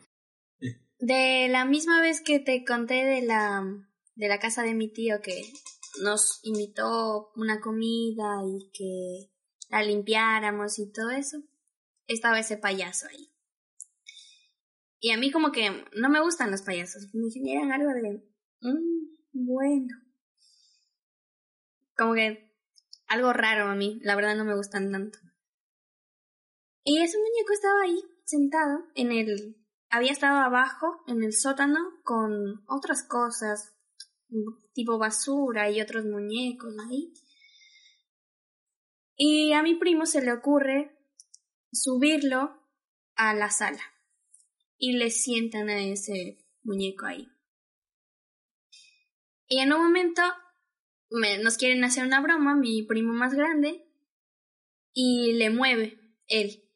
De 0.98 1.48
la 1.48 1.64
misma 1.64 2.00
vez 2.00 2.20
que 2.20 2.38
te 2.38 2.64
conté 2.64 3.04
de 3.04 3.22
la, 3.22 3.64
de 4.14 4.28
la 4.28 4.38
casa 4.38 4.62
de 4.62 4.74
mi 4.74 4.92
tío 4.92 5.20
que 5.22 5.42
nos 6.02 6.40
invitó 6.42 7.30
una 7.36 7.60
comida 7.60 8.42
y 8.46 8.70
que 8.72 9.30
la 9.70 9.82
limpiáramos 9.82 10.78
y 10.78 10.92
todo 10.92 11.10
eso, 11.10 11.42
estaba 12.06 12.38
ese 12.38 12.56
payaso 12.56 13.06
ahí. 13.08 13.32
Y 14.98 15.12
a 15.12 15.16
mí 15.16 15.30
como 15.30 15.52
que 15.52 15.84
no 15.96 16.10
me 16.10 16.20
gustan 16.20 16.50
los 16.50 16.62
payasos, 16.62 17.08
me 17.14 17.30
generan 17.30 17.72
algo 17.72 17.90
de, 17.90 18.22
mm, 18.60 19.46
bueno, 19.46 19.94
como 21.96 22.14
que 22.14 22.54
algo 23.06 23.32
raro 23.32 23.68
a 23.68 23.74
mí, 23.74 23.98
la 24.02 24.16
verdad 24.16 24.36
no 24.36 24.44
me 24.44 24.54
gustan 24.54 24.92
tanto. 24.92 25.18
Y 26.82 27.02
ese 27.02 27.18
muñeco 27.18 27.52
estaba 27.52 27.82
ahí, 27.82 28.02
sentado, 28.24 28.84
en 28.94 29.12
el... 29.12 29.56
Había 29.90 30.12
estado 30.12 30.38
abajo, 30.38 31.02
en 31.08 31.24
el 31.24 31.32
sótano, 31.32 31.80
con 32.04 32.62
otras 32.68 33.02
cosas, 33.06 33.74
tipo 34.72 34.98
basura 34.98 35.70
y 35.70 35.80
otros 35.80 36.04
muñecos 36.04 36.74
ahí. 36.88 37.12
Y 39.16 39.52
a 39.52 39.62
mi 39.62 39.74
primo 39.74 40.06
se 40.06 40.22
le 40.22 40.32
ocurre 40.32 40.96
subirlo 41.72 42.56
a 43.16 43.34
la 43.34 43.50
sala. 43.50 43.82
Y 44.78 44.92
le 44.92 45.10
sientan 45.10 45.68
a 45.68 45.82
ese 45.82 46.38
muñeco 46.62 47.06
ahí. 47.06 47.28
Y 49.46 49.58
en 49.58 49.72
un 49.72 49.82
momento 49.82 50.22
nos 51.42 51.56
quieren 51.58 51.82
hacer 51.82 52.06
una 52.06 52.20
broma, 52.20 52.54
mi 52.54 52.84
primo 52.84 53.12
más 53.12 53.34
grande, 53.34 53.84
y 54.94 55.32
le 55.32 55.50
mueve 55.50 56.00
él. 56.28 56.69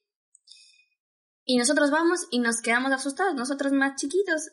Y 1.44 1.58
nosotros 1.58 1.90
vamos 1.90 2.26
y 2.30 2.38
nos 2.38 2.62
quedamos 2.62 2.92
asustados, 2.92 3.34
nosotros 3.34 3.72
más 3.72 4.00
chiquitos. 4.00 4.52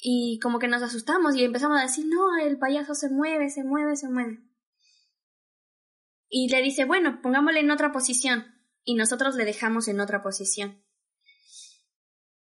Y 0.00 0.38
como 0.40 0.60
que 0.60 0.68
nos 0.68 0.82
asustamos 0.82 1.34
y 1.34 1.42
empezamos 1.42 1.78
a 1.78 1.82
decir, 1.82 2.06
no, 2.06 2.36
el 2.38 2.58
payaso 2.58 2.94
se 2.94 3.10
mueve, 3.10 3.50
se 3.50 3.64
mueve, 3.64 3.96
se 3.96 4.08
mueve. 4.08 4.44
Y 6.28 6.48
le 6.48 6.62
dice, 6.62 6.84
bueno, 6.84 7.20
pongámosle 7.20 7.60
en 7.60 7.70
otra 7.72 7.90
posición. 7.90 8.44
Y 8.84 8.94
nosotros 8.94 9.34
le 9.34 9.44
dejamos 9.44 9.88
en 9.88 10.00
otra 10.00 10.22
posición. 10.22 10.84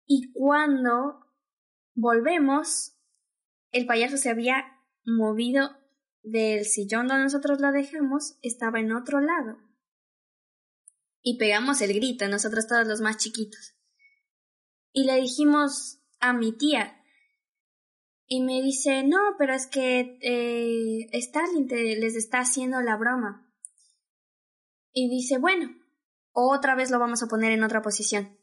Y 0.07 0.31
cuando 0.33 1.27
volvemos, 1.93 2.97
el 3.71 3.85
payaso 3.85 4.17
se 4.17 4.31
había 4.31 4.65
movido 5.05 5.77
del 6.23 6.65
sillón 6.65 7.07
donde 7.07 7.23
nosotros 7.23 7.61
lo 7.61 7.71
dejamos, 7.71 8.39
estaba 8.41 8.79
en 8.79 8.91
otro 8.93 9.19
lado 9.19 9.57
y 11.23 11.37
pegamos 11.37 11.81
el 11.81 11.93
grito, 11.93 12.27
nosotros 12.27 12.67
todos 12.67 12.85
los 12.85 13.01
más 13.01 13.17
chiquitos. 13.17 13.73
Y 14.91 15.05
le 15.05 15.15
dijimos 15.15 15.99
a 16.19 16.33
mi 16.33 16.51
tía, 16.55 16.99
y 18.27 18.41
me 18.41 18.61
dice, 18.61 19.03
no, 19.03 19.19
pero 19.37 19.53
es 19.53 19.67
que 19.67 20.17
eh, 20.21 21.07
Stalin 21.11 21.67
les 21.67 22.15
está 22.15 22.39
haciendo 22.39 22.81
la 22.81 22.97
broma. 22.97 23.49
Y 24.91 25.09
dice, 25.09 25.37
bueno, 25.37 25.69
otra 26.31 26.75
vez 26.75 26.89
lo 26.89 26.99
vamos 26.99 27.21
a 27.21 27.27
poner 27.27 27.51
en 27.51 27.63
otra 27.63 27.81
posición. 27.81 28.37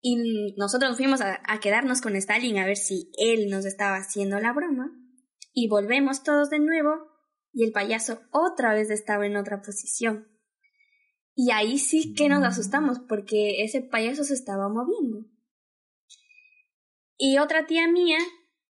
Y 0.00 0.54
nosotros 0.56 0.96
fuimos 0.96 1.22
a, 1.22 1.40
a 1.44 1.60
quedarnos 1.60 2.02
con 2.02 2.14
Stalin 2.16 2.58
a 2.58 2.66
ver 2.66 2.76
si 2.76 3.10
él 3.16 3.48
nos 3.48 3.64
estaba 3.64 3.96
haciendo 3.96 4.38
la 4.38 4.52
broma. 4.52 4.92
Y 5.52 5.68
volvemos 5.68 6.22
todos 6.22 6.50
de 6.50 6.58
nuevo 6.58 7.08
y 7.52 7.64
el 7.64 7.72
payaso 7.72 8.20
otra 8.30 8.74
vez 8.74 8.90
estaba 8.90 9.26
en 9.26 9.36
otra 9.36 9.62
posición. 9.62 10.33
Y 11.34 11.50
ahí 11.50 11.78
sí 11.78 12.14
que 12.14 12.28
nos 12.28 12.44
asustamos 12.44 13.00
porque 13.00 13.64
ese 13.64 13.80
payaso 13.80 14.24
se 14.24 14.34
estaba 14.34 14.68
moviendo. 14.68 15.26
Y 17.16 17.38
otra 17.38 17.66
tía 17.66 17.88
mía 17.88 18.18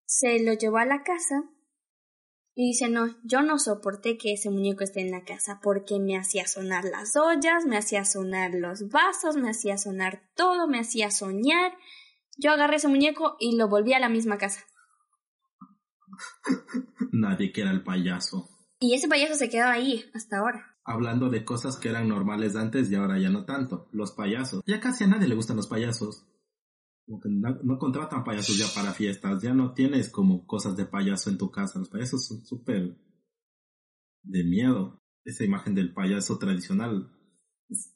se 0.06 0.42
lo 0.42 0.54
llevó 0.54 0.78
a 0.78 0.86
la 0.86 1.02
casa 1.02 1.50
y 2.56 2.68
dice, 2.68 2.88
no, 2.88 3.16
yo 3.24 3.42
no 3.42 3.58
soporté 3.58 4.16
que 4.16 4.32
ese 4.32 4.48
muñeco 4.48 4.84
esté 4.84 5.00
en 5.00 5.10
la 5.10 5.24
casa 5.24 5.60
porque 5.62 5.98
me 5.98 6.16
hacía 6.16 6.46
sonar 6.46 6.84
las 6.84 7.16
ollas, 7.16 7.66
me 7.66 7.76
hacía 7.76 8.04
sonar 8.04 8.52
los 8.54 8.88
vasos, 8.90 9.36
me 9.36 9.50
hacía 9.50 9.76
sonar 9.76 10.22
todo, 10.36 10.68
me 10.68 10.78
hacía 10.78 11.10
soñar. 11.10 11.76
Yo 12.38 12.52
agarré 12.52 12.76
ese 12.76 12.88
muñeco 12.88 13.36
y 13.40 13.56
lo 13.56 13.68
volví 13.68 13.92
a 13.92 13.98
la 13.98 14.08
misma 14.08 14.38
casa. 14.38 14.64
Nadie 17.12 17.50
quiera 17.50 17.72
el 17.72 17.82
payaso. 17.82 18.48
Y 18.78 18.94
ese 18.94 19.08
payaso 19.08 19.34
se 19.34 19.48
quedó 19.48 19.66
ahí 19.66 20.04
hasta 20.14 20.38
ahora. 20.38 20.73
Hablando 20.84 21.30
de 21.30 21.44
cosas 21.44 21.76
que 21.76 21.88
eran 21.88 22.08
normales 22.08 22.56
antes 22.56 22.90
y 22.90 22.94
ahora 22.94 23.18
ya 23.18 23.30
no 23.30 23.44
tanto. 23.44 23.88
Los 23.92 24.12
payasos. 24.12 24.62
Ya 24.66 24.80
casi 24.80 25.04
a 25.04 25.06
nadie 25.06 25.28
le 25.28 25.34
gustan 25.34 25.56
los 25.56 25.66
payasos. 25.66 26.26
Como 27.06 27.20
que 27.20 27.28
no, 27.30 27.78
contratan 27.78 28.24
payasos 28.24 28.58
ya 28.58 28.66
para 28.74 28.92
fiestas. 28.92 29.42
Ya 29.42 29.54
no 29.54 29.72
tienes 29.72 30.10
como 30.10 30.46
cosas 30.46 30.76
de 30.76 30.84
payaso 30.84 31.30
en 31.30 31.38
tu 31.38 31.50
casa. 31.50 31.78
Los 31.78 31.88
payasos 31.88 32.26
son 32.26 32.44
súper 32.44 32.98
de 34.22 34.44
miedo. 34.44 35.02
Esa 35.24 35.44
imagen 35.44 35.74
del 35.74 35.94
payaso 35.94 36.38
tradicional 36.38 37.10
es 37.70 37.94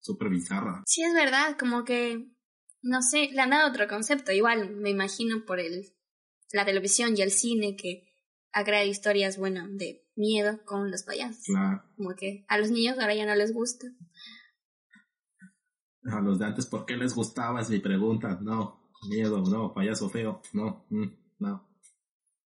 súper 0.00 0.28
bizarra. 0.28 0.82
Sí, 0.86 1.02
es 1.02 1.14
verdad, 1.14 1.56
como 1.58 1.84
que, 1.84 2.34
no 2.82 3.00
sé, 3.00 3.30
le 3.32 3.40
han 3.40 3.50
dado 3.50 3.70
otro 3.70 3.88
concepto. 3.88 4.30
Igual, 4.32 4.76
me 4.76 4.90
imagino 4.90 5.44
por 5.46 5.58
el, 5.58 5.94
la 6.52 6.66
televisión 6.66 7.14
y 7.16 7.22
el 7.22 7.30
cine 7.30 7.76
que 7.76 8.06
ha 8.52 8.64
creado 8.64 8.86
historias, 8.86 9.38
bueno, 9.38 9.66
de 9.68 10.05
miedo 10.16 10.58
con 10.64 10.90
los 10.90 11.02
payasos. 11.04 11.44
Claro. 11.44 11.82
Como 11.96 12.14
que 12.14 12.44
a 12.48 12.58
los 12.58 12.70
niños 12.70 12.98
ahora 12.98 13.14
ya 13.14 13.26
no 13.26 13.34
les 13.34 13.52
gusta. 13.52 13.86
A 16.04 16.20
los 16.20 16.38
de 16.38 16.46
antes, 16.46 16.66
¿por 16.66 16.86
qué 16.86 16.96
les 16.96 17.14
gustaba? 17.14 17.60
Es 17.60 17.70
mi 17.70 17.78
pregunta. 17.78 18.38
No, 18.40 18.90
miedo, 19.08 19.42
no, 19.42 19.74
payaso 19.74 20.08
feo, 20.08 20.40
no, 20.52 20.86
mm, 20.90 21.06
no. 21.38 21.68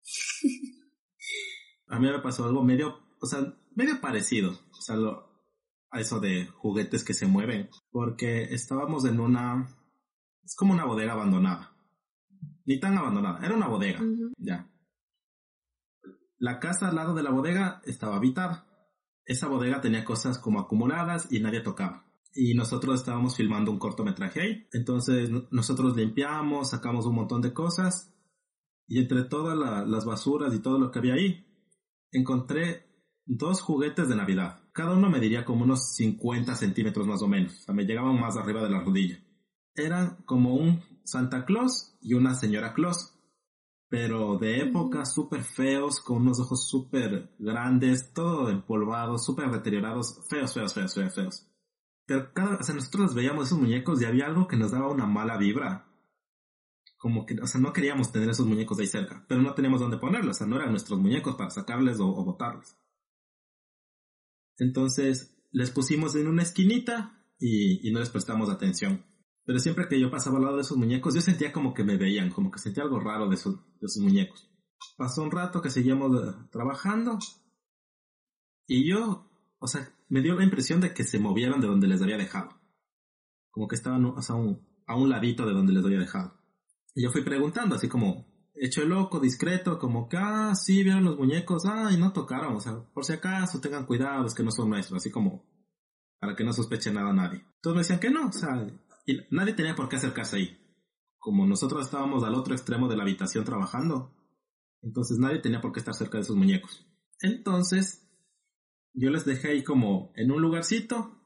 A 1.89 2.01
mí 2.01 2.09
me 2.09 2.19
pasó 2.19 2.45
algo 2.45 2.65
medio, 2.65 2.99
o 3.21 3.27
sea, 3.27 3.57
medio 3.77 4.01
parecido, 4.01 4.51
o 4.51 4.81
sea, 4.81 4.97
lo, 4.97 5.27
a 5.91 6.01
eso 6.01 6.19
de 6.19 6.47
juguetes 6.47 7.05
que 7.05 7.15
se 7.15 7.27
mueven, 7.27 7.71
porque 7.93 8.43
estábamos 8.43 9.05
en 9.05 9.21
una, 9.21 9.69
es 10.43 10.57
como 10.57 10.73
una 10.73 10.85
bodega 10.85 11.13
abandonada. 11.13 11.73
Ni 12.65 12.81
tan 12.81 12.99
abandonada, 12.99 13.45
era 13.45 13.55
una 13.55 13.69
bodega, 13.69 14.01
ya. 14.37 14.69
La 16.39 16.59
casa 16.61 16.89
al 16.89 16.97
lado 16.97 17.14
de 17.14 17.22
la 17.22 17.30
bodega 17.30 17.80
estaba 17.84 18.16
habitada. 18.16 18.66
Esa 19.24 19.49
bodega 19.49 19.80
tenía 19.80 20.05
cosas 20.05 20.39
como 20.39 20.61
acumuladas 20.61 21.28
y 21.32 21.41
nadie 21.41 21.61
tocaba. 21.61 22.05
Y 22.34 22.55
nosotros 22.55 23.01
estábamos 23.01 23.37
filmando 23.37 23.70
un 23.70 23.78
cortometraje 23.78 24.41
ahí. 24.41 24.66
Entonces 24.72 25.30
nosotros 25.51 25.97
limpiamos, 25.97 26.70
sacamos 26.70 27.07
un 27.07 27.14
montón 27.14 27.41
de 27.43 27.53
cosas. 27.53 28.12
Y 28.87 29.01
entre 29.01 29.24
todas 29.24 29.57
la- 29.57 29.84
las 29.84 30.05
basuras 30.05 30.55
y 30.55 30.61
todo 30.61 30.78
lo 30.78 30.91
que 30.91 30.99
había 30.99 31.14
ahí, 31.14 31.45
encontré 32.12 32.87
dos 33.24 33.61
juguetes 33.61 34.09
de 34.09 34.16
Navidad. 34.16 34.61
Cada 34.72 34.95
uno 34.95 35.11
mediría 35.11 35.45
como 35.45 35.64
unos 35.64 35.95
50 35.95 36.55
centímetros 36.55 37.07
más 37.07 37.22
o 37.22 37.28
menos. 37.28 37.66
O 37.68 37.72
me 37.72 37.84
llegaban 37.84 38.20
más 38.20 38.37
arriba 38.37 38.62
de 38.62 38.70
la 38.70 38.80
rodilla. 38.84 39.18
Eran 39.74 40.22
como 40.26 40.55
un 40.55 40.82
Santa 41.05 41.45
Claus 41.45 41.97
y 42.01 42.14
una 42.14 42.34
señora 42.34 42.74
Claus 42.74 43.16
pero 43.89 44.37
de 44.39 44.62
época 44.62 45.05
súper 45.05 45.43
feos, 45.43 46.01
con 46.01 46.18
unos 46.18 46.41
ojos 46.41 46.68
súper 46.68 47.34
grandes, 47.39 48.12
todo 48.12 48.51
empolvado, 48.51 49.18
súper 49.18 49.51
deteriorados, 49.51 50.26
feos, 50.28 50.53
feos, 50.55 50.74
feos, 50.74 50.95
feos, 50.95 51.14
feos. 51.14 51.47
Pero 52.07 52.32
cada, 52.32 52.57
o 52.57 52.62
sea, 52.62 52.74
nosotros 52.74 53.14
veíamos 53.14 53.47
esos 53.47 53.59
muñecos 53.59 54.01
y 54.01 54.05
había 54.05 54.26
algo 54.26 54.49
que 54.49 54.57
nos 54.57 54.72
daba 54.72 54.91
una 54.91 55.07
mala 55.07 55.37
vibra. 55.37 55.87
Como 56.99 57.26
que, 57.26 57.37
o 57.41 57.47
sea, 57.47 57.61
no 57.61 57.72
queríamos 57.72 58.11
tener 58.11 58.28
esos 58.28 58.47
muñecos 58.47 58.78
ahí 58.78 58.87
cerca, 58.87 59.24
pero 59.28 59.41
no 59.41 59.55
teníamos 59.55 59.80
dónde 59.80 59.99
ponerlos, 59.99 60.37
o 60.37 60.39
sea, 60.39 60.47
no 60.47 60.57
eran 60.57 60.70
nuestros 60.70 60.99
muñecos 60.99 61.37
para 61.37 61.51
sacarles 61.51 62.01
o, 62.01 62.09
o 62.09 62.24
botarlos. 62.24 62.76
Entonces, 64.59 65.37
les 65.53 65.70
pusimos 65.70 66.16
en 66.16 66.26
una 66.26 66.43
esquinita 66.43 67.22
y, 67.39 67.87
y 67.87 67.93
no 67.93 68.01
les 68.01 68.11
prestamos 68.11 68.49
atención. 68.49 69.05
Pero 69.47 69.59
siempre 69.61 69.88
que 69.88 69.99
yo 70.01 70.11
pasaba 70.11 70.36
al 70.38 70.42
lado 70.44 70.57
de 70.57 70.62
esos 70.62 70.76
muñecos, 70.76 71.14
yo 71.14 71.20
sentía 71.20 71.53
como 71.53 71.72
que 71.72 71.84
me 71.84 71.97
veían, 71.97 72.30
como 72.30 72.51
que 72.51 72.59
sentía 72.59 72.82
algo 72.82 72.99
raro 73.01 73.28
de 73.28 73.36
esos, 73.36 73.55
de 73.80 73.86
esos 73.86 74.03
muñecos. 74.03 74.51
Pasó 74.97 75.22
un 75.22 75.30
rato 75.30 75.62
que 75.62 75.70
seguíamos 75.70 76.20
eh, 76.20 76.34
trabajando 76.51 77.18
y 78.66 78.88
yo, 78.88 79.30
o 79.59 79.66
sea, 79.68 79.88
me 80.09 80.20
dio 80.20 80.34
la 80.34 80.44
impresión 80.44 80.80
de 80.80 80.92
que 80.92 81.05
se 81.05 81.18
movieron 81.18 81.61
de 81.61 81.68
donde 81.68 81.86
les 81.86 82.03
había 82.03 82.16
dejado. 82.16 82.61
Como 83.51 83.68
que 83.68 83.76
estaban 83.76 84.05
o 84.05 84.14
un- 84.34 84.66
a 84.86 84.97
un 84.97 85.09
ladito 85.09 85.47
de 85.47 85.53
donde 85.53 85.72
les 85.72 85.84
había 85.84 85.99
dejado. 85.99 86.34
Y 86.94 87.03
yo 87.05 87.11
fui 87.11 87.22
preguntando, 87.22 87.74
así 87.76 87.88
como, 87.88 88.26
hecho 88.55 88.84
loco, 88.84 89.20
discreto, 89.20 89.78
como 89.78 90.09
que, 90.09 90.16
ah, 90.16 90.55
sí, 90.55 90.82
vieron 90.82 91.05
los 91.05 91.18
muñecos, 91.18 91.64
ah, 91.66 91.90
y 91.92 91.97
no 91.99 92.12
tocaron, 92.12 92.57
o 92.57 92.61
sea, 92.61 92.82
por 92.92 93.05
si 93.05 93.12
acaso 93.12 93.61
tengan 93.61 93.86
cuidado, 93.86 94.26
es 94.26 94.34
que 94.34 94.42
no 94.42 94.51
son 94.51 94.70
nuestros, 94.70 94.99
así 94.99 95.11
como, 95.11 95.44
para 96.18 96.34
que 96.34 96.44
no 96.44 96.53
sospeche 96.53 96.90
nada 96.92 97.12
nadie. 97.12 97.44
Todos 97.61 97.76
me 97.76 97.82
decían 97.82 98.01
que 98.01 98.11
no, 98.11 98.28
o 98.28 98.32
sea, 98.32 98.66
y 99.07 99.21
nadie 99.31 99.55
tenía 99.55 99.75
por 99.75 99.89
qué 99.89 99.97
acercarse 99.97 100.37
ahí. 100.37 100.59
Como 101.19 101.47
nosotros 101.47 101.85
estábamos 101.85 102.25
al 102.25 102.35
otro 102.35 102.55
extremo 102.55 102.89
de 102.89 102.97
la 102.97 103.05
habitación 103.05 103.45
trabajando, 103.45 104.15
entonces 104.83 105.19
nadie 105.19 105.39
tenía 105.39 105.61
por 105.61 105.73
qué 105.73 105.79
estar 105.79 105.95
cerca 105.95 106.19
de 106.19 106.23
esos 106.23 106.37
muñecos. 106.37 106.87
Entonces, 107.21 108.07
yo 108.93 109.11
les 109.11 109.25
dejé 109.25 109.49
ahí 109.49 109.65
como 109.65 110.13
en 110.17 110.31
un 110.31 110.43
lugarcito 110.43 111.21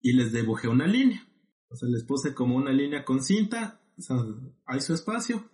y 0.00 0.12
les 0.12 0.32
dibujé 0.32 0.68
una 0.68 0.86
línea. 0.86 1.26
O 1.68 1.76
sea, 1.76 1.88
les 1.88 2.04
puse 2.04 2.34
como 2.34 2.56
una 2.56 2.72
línea 2.72 3.04
con 3.04 3.22
cinta, 3.22 3.80
o 4.08 4.14
hay 4.66 4.80
su 4.80 4.94
espacio. 4.94 5.50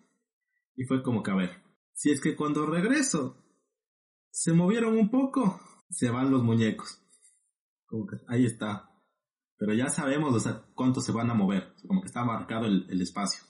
Y 0.76 0.84
fue 0.84 1.02
como 1.02 1.22
que, 1.22 1.30
a 1.30 1.36
ver, 1.36 1.62
si 1.92 2.10
es 2.10 2.20
que 2.20 2.36
cuando 2.36 2.66
regreso 2.66 3.36
se 4.30 4.52
movieron 4.52 4.96
un 4.96 5.10
poco, 5.10 5.60
se 5.90 6.10
van 6.10 6.30
los 6.30 6.42
muñecos. 6.42 7.00
Como 7.86 8.06
que 8.06 8.16
ahí 8.28 8.44
está. 8.46 8.91
Pero 9.62 9.74
ya 9.74 9.88
sabemos, 9.90 10.44
o 10.44 10.64
cuánto 10.74 11.00
se 11.00 11.12
van 11.12 11.30
a 11.30 11.34
mover. 11.34 11.72
Como 11.86 12.00
que 12.00 12.08
está 12.08 12.24
marcado 12.24 12.66
el, 12.66 13.00
espacio. 13.00 13.44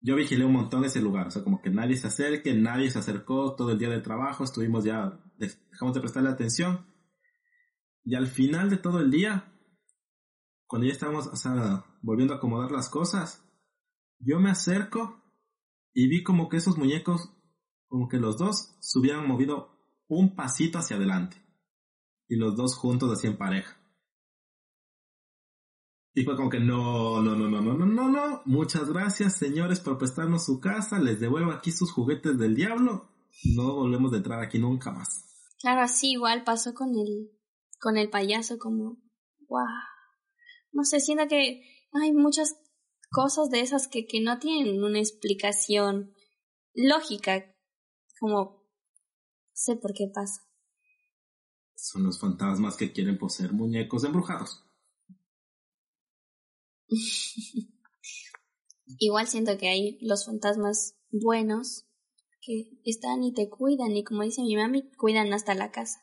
Yo 0.00 0.14
vigilé 0.14 0.44
un 0.44 0.52
montón 0.52 0.84
ese 0.84 1.00
lugar, 1.00 1.26
o 1.26 1.30
sea, 1.32 1.42
como 1.42 1.60
que 1.60 1.70
nadie 1.70 1.96
se 1.96 2.06
acerque, 2.06 2.54
nadie 2.54 2.88
se 2.92 3.00
acercó 3.00 3.56
todo 3.56 3.72
el 3.72 3.80
día 3.80 3.88
del 3.88 4.04
trabajo, 4.04 4.44
estuvimos 4.44 4.84
ya, 4.84 5.20
dejamos 5.38 5.92
de 5.92 6.00
prestarle 6.00 6.28
atención. 6.28 6.86
Y 8.04 8.14
al 8.14 8.28
final 8.28 8.70
de 8.70 8.76
todo 8.76 9.00
el 9.00 9.10
día, 9.10 9.52
cuando 10.68 10.86
ya 10.86 10.92
estábamos, 10.92 11.26
o 11.26 11.34
sea, 11.34 11.84
volviendo 12.00 12.34
a 12.34 12.36
acomodar 12.36 12.70
las 12.70 12.88
cosas, 12.88 13.44
yo 14.20 14.38
me 14.38 14.50
acerco 14.50 15.20
y 15.94 16.06
vi 16.06 16.22
como 16.22 16.48
que 16.48 16.58
esos 16.58 16.78
muñecos, 16.78 17.36
como 17.88 18.06
que 18.06 18.18
los 18.18 18.38
dos 18.38 18.76
se 18.78 19.00
hubieran 19.00 19.26
movido 19.26 19.80
un 20.06 20.36
pasito 20.36 20.78
hacia 20.78 20.96
adelante. 20.96 21.44
Y 22.28 22.36
los 22.36 22.54
dos 22.54 22.76
juntos 22.76 23.10
así 23.10 23.26
en 23.26 23.36
pareja. 23.36 23.76
Y 26.16 26.24
fue 26.24 26.34
como 26.34 26.48
que 26.48 26.58
no, 26.58 27.20
no, 27.20 27.36
no, 27.36 27.46
no, 27.46 27.60
no, 27.60 27.74
no, 27.74 27.84
no, 27.84 28.08
no. 28.08 28.42
Muchas 28.46 28.88
gracias, 28.88 29.36
señores, 29.36 29.80
por 29.80 29.98
prestarnos 29.98 30.46
su 30.46 30.60
casa. 30.60 30.98
Les 30.98 31.20
devuelvo 31.20 31.52
aquí 31.52 31.70
sus 31.70 31.92
juguetes 31.92 32.38
del 32.38 32.56
diablo. 32.56 33.10
No 33.44 33.74
volvemos 33.74 34.14
a 34.14 34.16
entrar 34.16 34.40
aquí 34.40 34.58
nunca 34.58 34.90
más. 34.90 35.26
Claro, 35.60 35.82
así 35.82 36.12
igual 36.12 36.42
pasó 36.42 36.72
con 36.72 36.96
el, 36.96 37.30
con 37.82 37.98
el 37.98 38.08
payaso, 38.08 38.56
como, 38.58 38.96
wow. 39.46 39.66
No 40.72 40.84
sé, 40.84 41.00
siento 41.00 41.28
que 41.28 41.60
hay 41.92 42.12
muchas 42.14 42.56
cosas 43.10 43.50
de 43.50 43.60
esas 43.60 43.86
que, 43.86 44.06
que 44.06 44.22
no 44.22 44.38
tienen 44.38 44.82
una 44.82 45.00
explicación 45.00 46.14
lógica, 46.72 47.44
como, 48.18 48.64
sé 49.52 49.76
por 49.76 49.92
qué 49.92 50.10
pasa. 50.14 50.40
Son 51.74 52.04
los 52.04 52.18
fantasmas 52.18 52.78
que 52.78 52.94
quieren 52.94 53.18
poseer 53.18 53.52
muñecos 53.52 54.02
embrujados. 54.04 54.65
Igual 58.98 59.26
siento 59.26 59.58
que 59.58 59.68
hay 59.68 59.98
los 60.00 60.24
fantasmas 60.24 60.96
buenos 61.10 61.86
que 62.40 62.70
están 62.84 63.22
y 63.22 63.32
te 63.32 63.48
cuidan 63.48 63.96
y 63.96 64.04
como 64.04 64.22
dice 64.22 64.42
mi 64.42 64.56
mami, 64.56 64.90
cuidan 64.92 65.32
hasta 65.32 65.54
la 65.54 65.70
casa. 65.70 66.00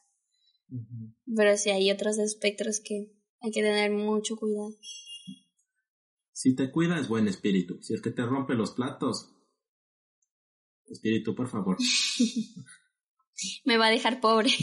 Pero 1.35 1.57
sí 1.57 1.69
hay 1.69 1.91
otros 1.91 2.17
espectros 2.17 2.81
que 2.83 3.13
hay 3.39 3.51
que 3.51 3.61
tener 3.61 3.91
mucho 3.91 4.35
cuidado. 4.35 4.75
Si 6.31 6.55
te 6.55 6.71
cuida 6.71 6.99
es 6.99 7.07
buen 7.07 7.27
espíritu. 7.27 7.81
Si 7.81 7.93
es 7.93 8.01
que 8.01 8.11
te 8.11 8.25
rompe 8.25 8.55
los 8.55 8.71
platos, 8.71 9.31
espíritu, 10.87 11.35
por 11.35 11.47
favor. 11.47 11.77
Me 13.65 13.77
va 13.77 13.87
a 13.87 13.91
dejar 13.91 14.19
pobre. 14.19 14.49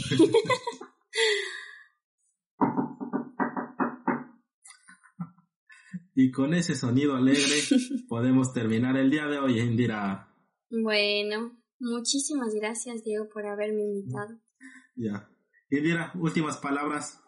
Y 6.13 6.31
con 6.31 6.53
ese 6.53 6.75
sonido 6.75 7.15
alegre 7.15 7.61
podemos 8.09 8.53
terminar 8.53 8.97
el 8.97 9.09
día 9.09 9.27
de 9.27 9.39
hoy, 9.39 9.59
Indira. 9.59 10.27
Bueno, 10.69 11.57
muchísimas 11.79 12.53
gracias, 12.53 13.03
Diego, 13.03 13.29
por 13.29 13.45
haberme 13.45 13.83
invitado. 13.83 14.39
Ya. 14.95 15.29
Indira, 15.69 16.11
últimas 16.15 16.57
palabras. 16.57 17.21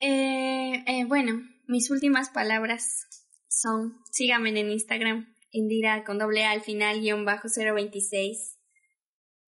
Eh, 0.00 0.84
eh, 0.86 1.04
bueno, 1.06 1.40
mis 1.66 1.90
últimas 1.90 2.30
palabras 2.30 3.06
son, 3.48 3.96
síganme 4.10 4.50
en 4.50 4.70
Instagram, 4.70 5.34
Indira 5.50 6.04
con 6.04 6.18
doble 6.18 6.44
A 6.44 6.50
al 6.50 6.62
final, 6.62 7.00
guion 7.00 7.24
bajo 7.24 7.48
026. 7.48 8.58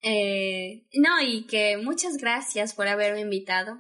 Eh, 0.02 0.86
no, 0.94 1.20
y 1.20 1.46
que 1.46 1.76
muchas 1.78 2.16
gracias 2.16 2.74
por 2.74 2.86
haberme 2.86 3.22
invitado. 3.22 3.78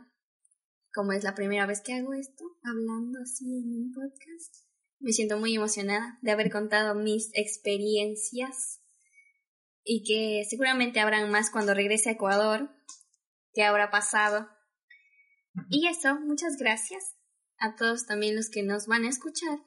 Como 0.96 1.12
es 1.12 1.24
la 1.24 1.34
primera 1.34 1.66
vez 1.66 1.82
que 1.82 1.92
hago 1.92 2.14
esto, 2.14 2.42
hablando 2.62 3.20
así 3.20 3.44
en 3.44 3.70
un 3.70 3.92
podcast, 3.92 4.64
me 4.98 5.12
siento 5.12 5.36
muy 5.36 5.54
emocionada 5.54 6.18
de 6.22 6.30
haber 6.30 6.50
contado 6.50 6.94
mis 6.94 7.28
experiencias 7.34 8.80
y 9.84 10.04
que 10.04 10.48
seguramente 10.48 11.00
habrán 11.00 11.30
más 11.30 11.50
cuando 11.50 11.74
regrese 11.74 12.08
a 12.08 12.12
Ecuador, 12.12 12.70
que 13.52 13.62
habrá 13.62 13.90
pasado. 13.90 14.48
Y 15.68 15.86
eso, 15.86 16.18
muchas 16.20 16.56
gracias 16.56 17.18
a 17.58 17.76
todos 17.76 18.06
también 18.06 18.34
los 18.34 18.48
que 18.48 18.62
nos 18.62 18.86
van 18.86 19.04
a 19.04 19.10
escuchar. 19.10 19.58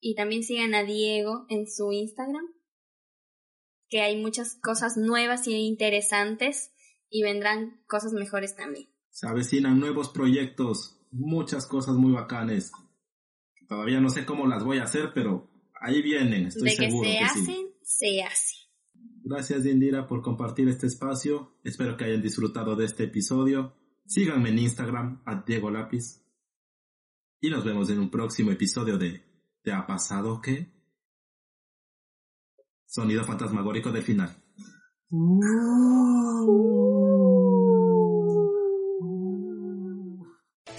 Y 0.00 0.14
también 0.14 0.42
sigan 0.42 0.72
a 0.72 0.84
Diego 0.84 1.44
en 1.50 1.68
su 1.68 1.92
Instagram, 1.92 2.46
que 3.90 4.00
hay 4.00 4.16
muchas 4.16 4.54
cosas 4.54 4.96
nuevas 4.96 5.46
y 5.46 5.52
interesantes 5.52 6.72
y 7.10 7.22
vendrán 7.24 7.84
cosas 7.86 8.14
mejores 8.14 8.56
también. 8.56 8.88
Se 9.10 9.26
avecinan 9.26 9.80
nuevos 9.80 10.08
proyectos, 10.08 10.98
muchas 11.10 11.66
cosas 11.66 11.96
muy 11.96 12.12
bacanes. 12.12 12.72
Todavía 13.68 14.00
no 14.00 14.10
sé 14.10 14.24
cómo 14.24 14.46
las 14.46 14.64
voy 14.64 14.78
a 14.78 14.84
hacer, 14.84 15.12
pero 15.14 15.50
ahí 15.80 16.02
vienen, 16.02 16.46
estoy 16.46 16.70
de 16.70 16.76
que 16.76 16.90
seguro 16.90 17.08
se 17.08 17.16
que 17.16 17.24
hacen, 17.24 17.44
sí. 17.44 17.74
se 17.82 18.22
hace. 18.22 18.54
Gracias 19.22 19.66
Indira 19.66 20.06
por 20.06 20.22
compartir 20.22 20.68
este 20.68 20.86
espacio. 20.86 21.58
Espero 21.62 21.96
que 21.96 22.04
hayan 22.04 22.22
disfrutado 22.22 22.74
de 22.74 22.86
este 22.86 23.04
episodio. 23.04 23.76
Síganme 24.06 24.48
en 24.48 24.58
Instagram 24.58 25.22
a 25.26 25.42
Diego 25.42 25.70
Lápiz. 25.70 26.24
Y 27.40 27.50
nos 27.50 27.64
vemos 27.64 27.90
en 27.90 28.00
un 28.00 28.10
próximo 28.10 28.50
episodio 28.50 28.98
de 28.98 29.22
¿Te 29.62 29.72
ha 29.72 29.86
pasado 29.86 30.40
qué? 30.40 30.72
Sonido 32.86 33.24
fantasmagórico 33.24 33.92
del 33.92 34.02
final. 34.02 34.34